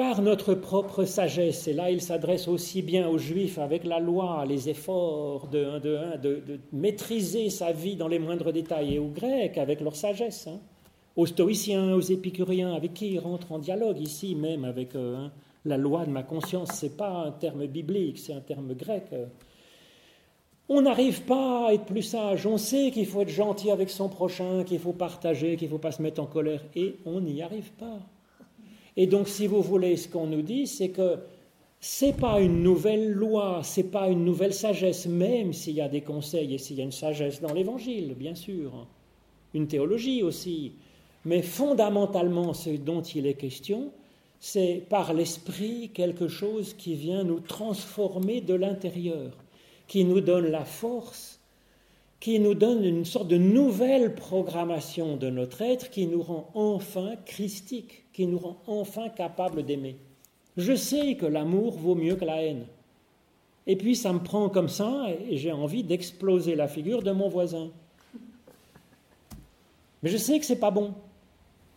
[0.01, 4.47] par notre propre sagesse, et là il s'adresse aussi bien aux Juifs avec la loi,
[4.49, 9.83] les efforts de, de, maîtriser sa vie dans les moindres détails, et aux Grecs avec
[9.83, 10.59] leur sagesse, hein.
[11.17, 15.33] aux stoïciens, aux épicuriens, avec qui ils rentrent en dialogue ici même avec euh, hein,
[15.67, 19.05] la loi de ma conscience, c'est pas un terme biblique, c'est un terme grec.
[20.71, 24.09] On n'arrive pas à être plus sage, on sait qu'il faut être gentil avec son
[24.09, 27.43] prochain, qu'il faut partager, qu'il ne faut pas se mettre en colère, et on n'y
[27.43, 27.99] arrive pas.
[28.97, 31.18] Et donc, si vous voulez, ce qu'on nous dit, c'est que
[31.80, 35.80] ce n'est pas une nouvelle loi, ce n'est pas une nouvelle sagesse, même s'il y
[35.80, 38.86] a des conseils et s'il y a une sagesse dans l'Évangile, bien sûr,
[39.55, 40.72] une théologie aussi.
[41.24, 43.91] Mais fondamentalement, ce dont il est question,
[44.41, 49.32] c'est par l'Esprit quelque chose qui vient nous transformer de l'intérieur,
[49.86, 51.39] qui nous donne la force
[52.21, 57.14] qui nous donne une sorte de nouvelle programmation de notre être qui nous rend enfin
[57.25, 59.97] christique, qui nous rend enfin capable d'aimer.
[60.59, 62.66] Je sais que l'amour vaut mieux que la haine.
[63.66, 67.29] Et puis ça me prend comme ça et j'ai envie d'exploser la figure de mon
[67.29, 67.71] voisin.
[70.03, 70.93] Mais je sais que c'est pas bon.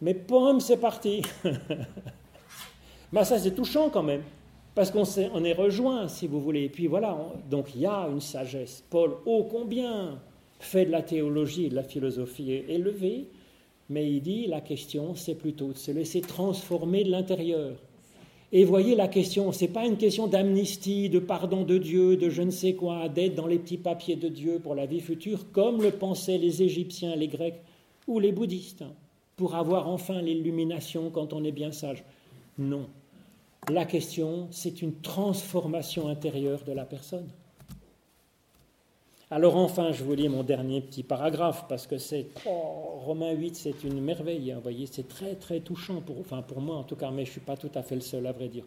[0.01, 1.21] Mais pomme, c'est parti.
[3.13, 4.23] Mais ça c'est touchant quand même.
[4.75, 6.63] Parce qu'on est, on est rejoint, si vous voulez.
[6.63, 7.17] Et puis voilà,
[7.49, 8.83] donc il y a une sagesse.
[8.89, 10.19] Paul, ô combien
[10.63, 13.25] fait de la théologie et de la philosophie élevée,
[13.89, 17.75] mais il dit la question, c'est plutôt de se laisser transformer de l'intérieur.
[18.51, 22.29] Et voyez la question, ce n'est pas une question d'amnistie, de pardon de Dieu, de
[22.29, 25.51] je ne sais quoi, d'être dans les petits papiers de Dieu pour la vie future,
[25.51, 27.59] comme le pensaient les Égyptiens, les Grecs
[28.07, 28.93] ou les bouddhistes, hein,
[29.37, 32.03] pour avoir enfin l'illumination quand on est bien sage.
[32.59, 32.85] Non.
[33.69, 37.27] La question, c'est une transformation intérieure de la personne.
[39.33, 43.55] Alors enfin, je vous lis mon dernier petit paragraphe parce que c'est oh, Romains 8,
[43.55, 44.51] c'est une merveille.
[44.51, 47.25] Hein, vous voyez, c'est très très touchant pour, enfin pour moi en tout cas, mais
[47.25, 48.63] je suis pas tout à fait le seul à vrai dire.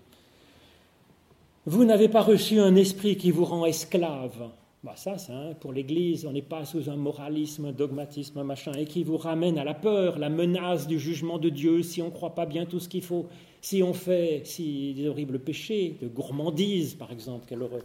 [1.67, 4.51] Vous n'avez pas reçu un esprit qui vous rend esclave.
[4.83, 8.73] Bah ça, c'est hein, pour l'Église, on n'est pas sous un moralisme, un dogmatisme, machin,
[8.73, 12.07] et qui vous ramène à la peur, la menace du jugement de Dieu si on
[12.07, 13.27] ne croit pas bien tout ce qu'il faut,
[13.61, 17.85] si on fait si, des horribles péchés, de gourmandise par exemple, quelle horreur.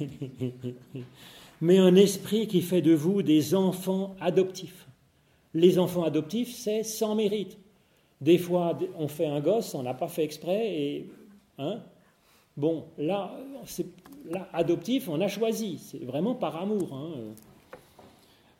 [1.60, 4.86] mais un esprit qui fait de vous des enfants adoptifs.
[5.54, 7.58] Les enfants adoptifs, c'est sans mérite.
[8.20, 11.10] Des fois, on fait un gosse, on n'a pas fait exprès, et
[11.58, 11.80] hein,
[12.56, 13.34] bon, là,
[14.28, 16.94] là, adoptif, on a choisi, c'est vraiment par amour.
[16.94, 17.10] Hein.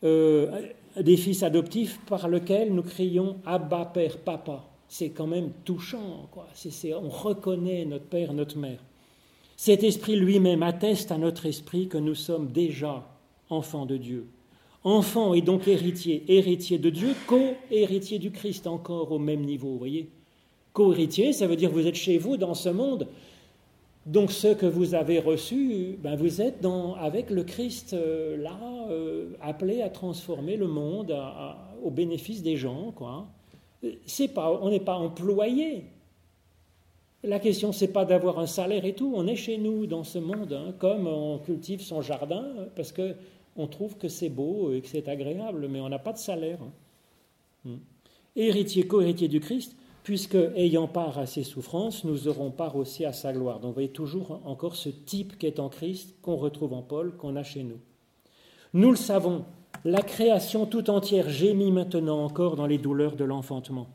[0.03, 0.62] Euh,
[0.96, 4.64] des fils adoptifs par lesquels nous crions Abba, Père, Papa.
[4.88, 6.28] C'est quand même touchant,
[6.84, 8.80] on reconnaît notre Père, notre Mère.
[9.62, 13.06] Cet esprit lui-même atteste à notre esprit que nous sommes déjà
[13.50, 14.24] enfants de Dieu.
[14.84, 19.78] Enfants et donc héritiers, héritiers de Dieu, co-héritiers du Christ, encore au même niveau, vous
[19.78, 20.08] voyez.
[20.72, 23.06] Co-héritier, ça veut dire vous êtes chez vous dans ce monde.
[24.06, 28.58] Donc ce que vous avez reçu, ben vous êtes dans, avec le Christ euh, là,
[28.88, 31.14] euh, appelé à transformer le monde
[31.84, 32.94] au bénéfice des gens.
[32.96, 33.26] Quoi.
[34.06, 35.84] C'est pas, on n'est pas employé,
[37.22, 39.12] la question, c'est pas d'avoir un salaire et tout.
[39.14, 42.44] On est chez nous dans ce monde, hein, comme on cultive son jardin,
[42.76, 43.14] parce que
[43.56, 46.58] on trouve que c'est beau et que c'est agréable, mais on n'a pas de salaire.
[46.62, 46.72] Hein.
[47.64, 47.78] Hmm.
[48.36, 53.12] Héritier, co-héritier du Christ, puisque ayant part à ses souffrances, nous aurons part aussi à
[53.12, 53.60] sa gloire.
[53.60, 57.16] Donc vous voyez toujours encore ce type qui est en Christ, qu'on retrouve en Paul,
[57.16, 57.80] qu'on a chez nous.
[58.72, 59.44] Nous le savons,
[59.84, 63.88] la création tout entière gémit maintenant encore dans les douleurs de l'enfantement.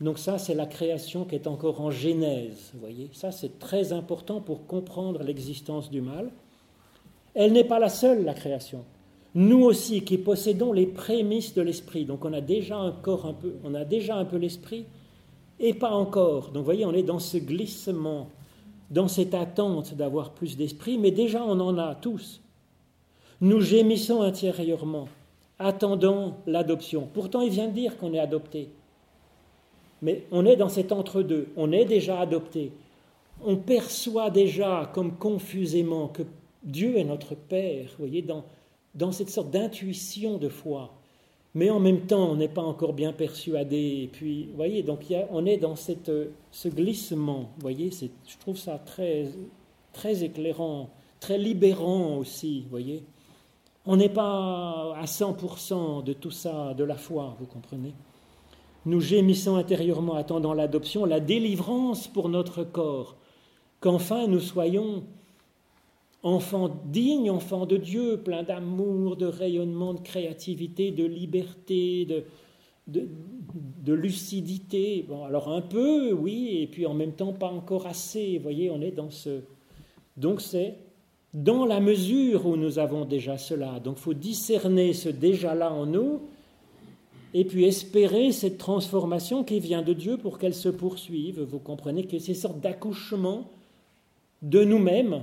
[0.00, 2.70] Donc ça, c'est la création qui est encore en genèse.
[2.74, 6.30] Vous voyez, ça c'est très important pour comprendre l'existence du mal.
[7.34, 8.84] Elle n'est pas la seule, la création.
[9.34, 13.34] Nous aussi, qui possédons les prémices de l'esprit, donc on a déjà un corps un
[13.34, 14.86] peu, on a déjà un peu l'esprit,
[15.60, 16.46] et pas encore.
[16.46, 18.30] Donc vous voyez, on est dans ce glissement,
[18.90, 22.40] dans cette attente d'avoir plus d'esprit, mais déjà on en a tous.
[23.40, 25.08] Nous gémissons intérieurement,
[25.58, 27.08] attendant l'adoption.
[27.12, 28.70] Pourtant, il vient de dire qu'on est adopté.
[30.02, 32.72] Mais on est dans cet entre-deux, on est déjà adopté.
[33.44, 36.22] On perçoit déjà comme confusément que
[36.62, 38.44] Dieu est notre Père, vous voyez, dans,
[38.94, 40.94] dans cette sorte d'intuition de foi.
[41.54, 44.02] Mais en même temps, on n'est pas encore bien persuadé.
[44.04, 46.10] Et puis, vous voyez, donc on est dans cette,
[46.52, 47.50] ce glissement.
[47.56, 49.28] Vous voyez, je trouve ça très,
[49.92, 50.90] très éclairant,
[51.20, 52.62] très libérant aussi.
[52.62, 53.02] Vous voyez,
[53.86, 57.94] on n'est pas à 100% de tout ça, de la foi, vous comprenez
[58.86, 63.16] nous gémissons intérieurement attendant l'adoption, la délivrance pour notre corps,
[63.80, 65.04] qu'enfin nous soyons
[66.22, 72.24] enfants dignes, enfants de Dieu, pleins d'amour, de rayonnement, de créativité, de liberté, de,
[72.86, 75.04] de, lucidité.
[75.08, 78.36] Bon, alors un peu, oui, et puis en même temps pas encore assez.
[78.38, 79.40] Vous voyez, on est dans ce...
[80.16, 80.76] Donc c'est
[81.34, 83.78] dans la mesure où nous avons déjà cela.
[83.80, 86.22] Donc faut discerner ce déjà-là en nous
[87.34, 91.40] et puis espérer cette transformation qui vient de Dieu pour qu'elle se poursuive.
[91.42, 93.50] Vous comprenez que ces sortes d'accouchement
[94.42, 95.22] de nous-mêmes,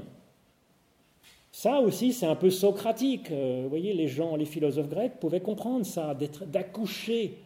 [1.51, 3.31] ça aussi c'est un peu socratique.
[3.31, 7.37] Euh, vous voyez, les gens, les philosophes grecs pouvaient comprendre ça, d'être, d'accoucher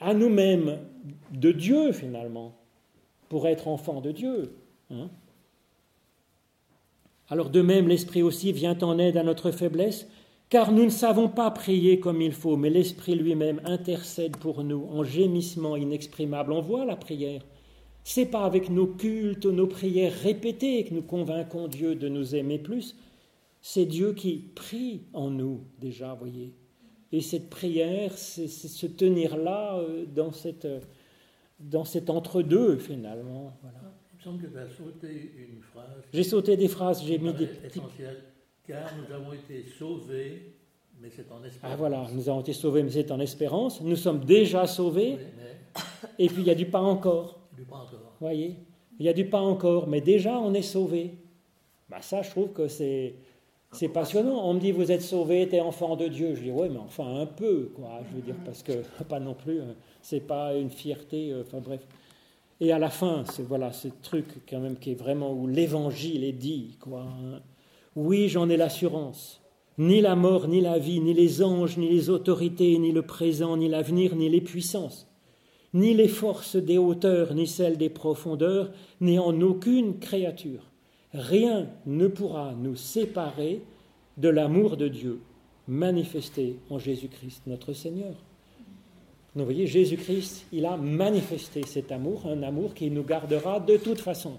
[0.00, 0.78] à nous-mêmes
[1.32, 2.52] de Dieu finalement,
[3.28, 4.54] pour être enfant de Dieu.
[4.90, 5.08] Hein.
[7.28, 10.06] Alors de même, l'Esprit aussi vient en aide à notre faiblesse
[10.54, 14.86] car nous ne savons pas prier comme il faut, mais l'Esprit lui-même intercède pour nous
[14.88, 16.52] en gémissement inexprimable.
[16.52, 17.42] On voit la prière.
[18.04, 22.60] C'est pas avec nos cultes, nos prières répétées que nous convainquons Dieu de nous aimer
[22.60, 22.94] plus.
[23.62, 26.54] C'est Dieu qui prie en nous déjà, voyez.
[27.10, 30.68] Et cette prière, c'est se tenir là euh, dans, cette,
[31.58, 33.56] dans cet entre-deux finalement.
[33.60, 33.92] Voilà.
[34.12, 36.04] Il me semble que tu as sauté une phrase.
[36.12, 37.80] J'ai sauté des phrases, j'ai mis des petits
[38.66, 40.54] car nous avons été sauvés,
[41.00, 41.72] mais c'est en espérance.
[41.72, 43.80] Ah voilà, nous avons été sauvés, mais c'est en espérance.
[43.80, 45.18] Nous sommes déjà sauvés.
[46.18, 47.40] Et puis il y a du pas encore.
[47.56, 48.14] Du pas encore.
[48.20, 48.56] Voyez
[48.98, 51.14] Il y a du pas encore, mais déjà on est sauvés.
[51.88, 53.14] Bah ça, je trouve que c'est.
[53.72, 54.48] C'est passionnant.
[54.48, 56.36] On me dit, vous êtes sauvé, t'es enfant de Dieu.
[56.36, 58.02] Je dis, oui, mais enfin un peu, quoi.
[58.08, 59.74] Je veux dire, parce que pas non plus, hein.
[60.00, 61.32] c'est pas une fierté.
[61.32, 61.80] Euh, enfin bref.
[62.60, 66.22] Et à la fin, c'est voilà, ce truc quand même qui est vraiment où l'évangile
[66.22, 67.00] est dit, quoi.
[67.00, 67.40] Hein.
[67.96, 69.40] Oui, j'en ai l'assurance.
[69.78, 73.56] Ni la mort, ni la vie, ni les anges, ni les autorités, ni le présent,
[73.56, 75.08] ni l'avenir, ni les puissances,
[75.72, 78.70] ni les forces des hauteurs, ni celles des profondeurs,
[79.00, 80.70] ni en aucune créature.
[81.12, 83.62] Rien ne pourra nous séparer
[84.16, 85.20] de l'amour de Dieu
[85.66, 88.14] manifesté en Jésus-Christ notre Seigneur.
[89.34, 94.00] Vous voyez, Jésus-Christ, il a manifesté cet amour, un amour qui nous gardera de toute
[94.00, 94.34] façon.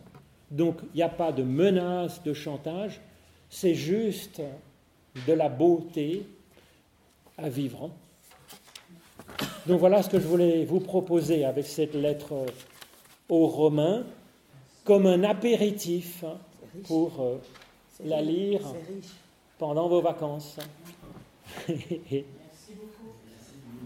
[0.51, 3.01] Donc il n'y a pas de menace, de chantage,
[3.55, 4.41] c'est juste
[5.25, 6.25] de la beauté
[7.37, 7.89] à vivre.
[9.65, 12.45] Donc voilà ce que je voulais vous proposer avec cette lettre
[13.29, 14.03] aux Romains,
[14.83, 16.25] comme un apéritif
[16.85, 17.37] pour euh,
[18.03, 18.59] la lire
[19.57, 20.57] pendant vos vacances.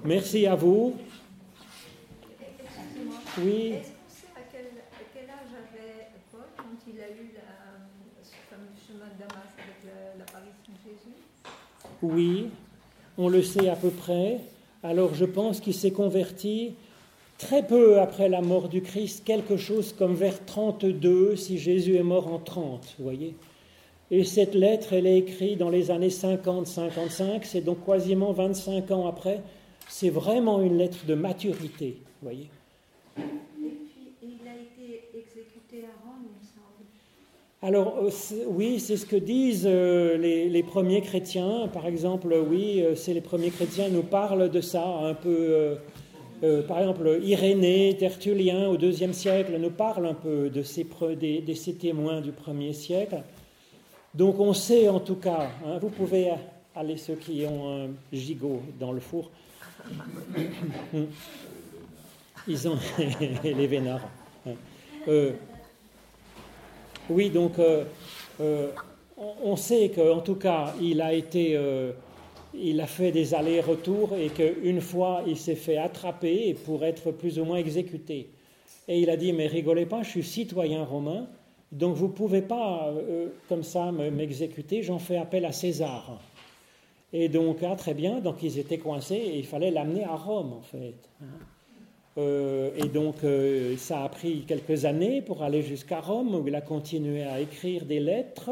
[0.03, 0.95] Merci à vous.
[3.37, 3.73] Oui.
[3.73, 7.33] Est-ce qu'on sait à quel, âge avait Paul quand il a eu
[8.23, 9.58] ce fameux chemin de Damas?
[12.01, 12.49] Oui,
[13.17, 14.39] on le sait à peu près.
[14.83, 16.75] Alors je pense qu'il s'est converti
[17.37, 22.03] très peu après la mort du Christ, quelque chose comme vers 32, si Jésus est
[22.03, 23.35] mort en 30, vous voyez.
[24.11, 29.07] Et cette lettre, elle est écrite dans les années 50-55, c'est donc quasiment 25 ans
[29.07, 29.41] après.
[29.87, 32.49] C'est vraiment une lettre de maturité, vous voyez.
[33.17, 36.85] Et puis, il a été exécuté à Rome, il me semble.
[37.61, 38.09] Alors, euh,
[38.47, 41.67] oui, c'est ce que disent euh, les, premiers chrétiens.
[41.73, 45.77] Par exemple, oui, euh, c'est les premiers chrétiens nous parlent de ça un peu.
[46.69, 50.85] par exemple, Irénée, Tertullien, au deuxième siècle, nous parlent un peu de ces,
[51.73, 53.23] témoins du premier siècle.
[54.13, 56.29] Donc on sait en tout cas, hein, vous pouvez
[56.73, 59.29] aller ceux qui ont un gigot dans le four,
[62.47, 62.77] ils ont
[63.43, 64.07] les vénards.
[67.09, 67.83] Oui, donc euh,
[68.41, 68.69] euh,
[69.43, 71.59] on sait qu'en tout cas il a été,
[72.53, 77.39] il a fait des allers-retours et qu'une fois il s'est fait attraper pour être plus
[77.39, 78.29] ou moins exécuté.
[78.87, 81.27] Et il a dit mais rigolez pas, je suis citoyen romain
[81.71, 86.19] donc vous ne pouvez pas, euh, comme ça, m'exécuter, j'en fais appel à César.
[87.13, 90.53] Et donc, ah, très bien, donc ils étaient coincés et il fallait l'amener à Rome,
[90.53, 90.95] en fait.
[92.17, 96.55] Euh, et donc, euh, ça a pris quelques années pour aller jusqu'à Rome, où il
[96.55, 98.51] a continué à écrire des lettres.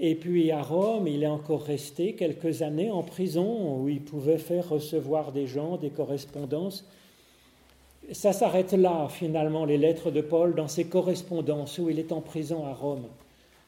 [0.00, 4.38] Et puis à Rome, il est encore resté quelques années en prison, où il pouvait
[4.38, 6.84] faire recevoir des gens, des correspondances
[8.10, 12.20] ça s'arrête là, finalement, les lettres de Paul dans ses correspondances où il est en
[12.20, 13.04] prison à Rome.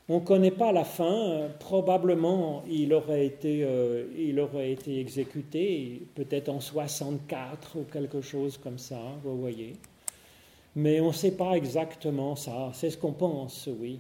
[0.09, 1.49] On ne connaît pas la fin.
[1.59, 8.59] Probablement, il aurait été, euh, il aurait été exécuté, peut-être en 64 ou quelque chose
[8.59, 9.77] comme ça, vous voyez.
[10.77, 12.71] Mais on ne sait pas exactement ça.
[12.75, 13.99] C'est ce qu'on pense, oui.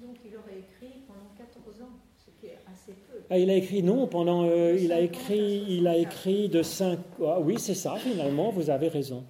[0.00, 3.18] Donc il aurait écrit pendant 14 ans, ce qui est assez peu.
[3.30, 4.44] Ah, il a écrit, non, pendant.
[4.44, 6.98] Euh, il, a écrit, il a écrit de 5.
[7.26, 9.24] Ah, oui, c'est ça, finalement, vous avez raison.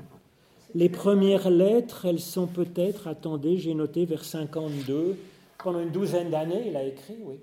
[0.74, 5.16] Les premières lettres, elles sont peut-être, attendez, j'ai noté vers 52,
[5.63, 7.41] pendant une douzaine d'années, il a écrit, oui,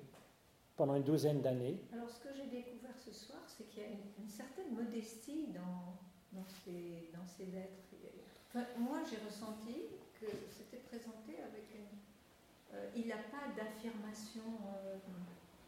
[0.75, 1.79] pendant une douzaine d'années.
[1.93, 5.97] Alors ce que j'ai découvert ce soir, c'est qu'il y a une, certaine modestie dans,
[6.37, 8.69] dans, ces, dans ces lettres.
[8.77, 9.87] moi, j'ai ressenti
[10.19, 12.75] que c'était présenté avec une...
[12.75, 14.41] Euh, il n'a pas d'affirmation,
[14.85, 14.97] euh,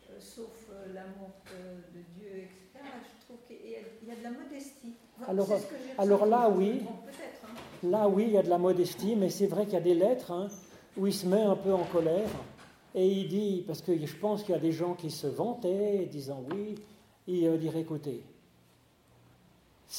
[0.09, 1.31] euh, sauf l'amour
[1.93, 2.83] de Dieu, etc.
[2.83, 4.95] Je trouve qu'il y, a de la modestie.
[5.27, 5.49] alors,
[5.97, 6.81] alors là, oui.
[7.83, 9.93] Là, oui, il y a de la modestie, mais c'est vrai qu'il y a des
[9.93, 10.49] lettres hein,
[10.97, 12.29] où il se met un peu en colère.
[12.95, 16.07] Et il dit, parce que je pense qu'il y a des gens qui se vantaient,
[16.11, 16.75] disant oui,
[17.27, 18.23] il dirait écoutez,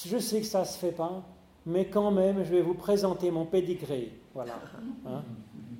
[0.07, 1.22] je sais que ça ne se fait pas,
[1.66, 4.12] mais quand même, je vais vous présenter mon pédigré.
[4.34, 4.61] Voilà.
[5.07, 5.22] Hein.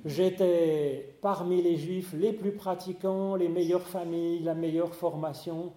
[0.05, 5.71] J'étais parmi les juifs les plus pratiquants, les meilleures familles, la meilleure formation,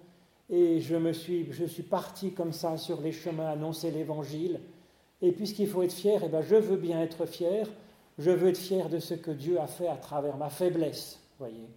[0.51, 4.61] et je, me suis, je suis parti comme ça sur les chemins annoncer l'évangile.
[5.23, 7.69] Et puisqu'il faut être fier, eh ben je veux bien être fier.
[8.19, 11.69] Je veux être fier de ce que Dieu a fait à travers ma faiblesse, voyez.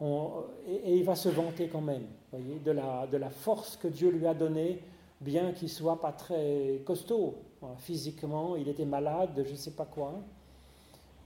[0.00, 4.10] et, il va se vanter quand même, voyez, de la, de la force que Dieu
[4.10, 4.80] lui a donnée,
[5.20, 7.34] bien qu'il soit pas très costaud.
[7.78, 10.14] physiquement, il était malade, je ne sais pas quoi.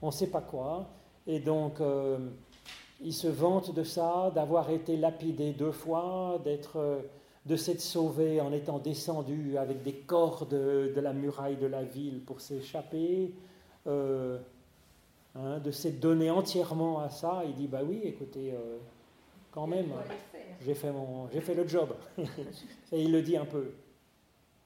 [0.01, 0.89] On ne sait pas quoi.
[1.27, 2.17] Et donc, euh,
[3.01, 6.77] il se vante de ça, d'avoir été lapidé deux fois, d'être...
[6.77, 7.01] Euh,
[7.45, 12.21] de s'être sauvé en étant descendu avec des cordes de la muraille de la ville
[12.21, 13.33] pour s'échapper,
[13.87, 14.37] euh,
[15.35, 17.43] hein, de s'être donné entièrement à ça.
[17.45, 18.77] Il dit Bah oui, écoutez, euh,
[19.51, 19.91] quand même,
[20.65, 21.93] j'ai fait, mon, j'ai fait le job.
[22.91, 23.71] Et il le dit un peu.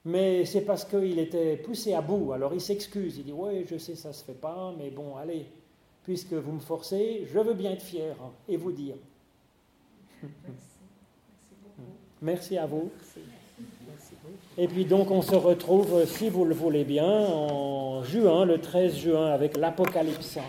[0.06, 2.31] Mais c'est parce qu'il était poussé à bout.
[2.31, 3.18] Alors il s'excuse.
[3.18, 5.45] Il dit Oui, je sais, ça se fait pas, mais bon, allez,
[6.03, 8.15] puisque vous me forcez, je veux bien être fier
[8.48, 8.95] et vous dire.
[12.22, 12.89] Merci à vous.
[14.59, 18.97] Et puis donc on se retrouve, si vous le voulez bien, en juin, le 13
[18.97, 20.39] juin, avec l'Apocalypse.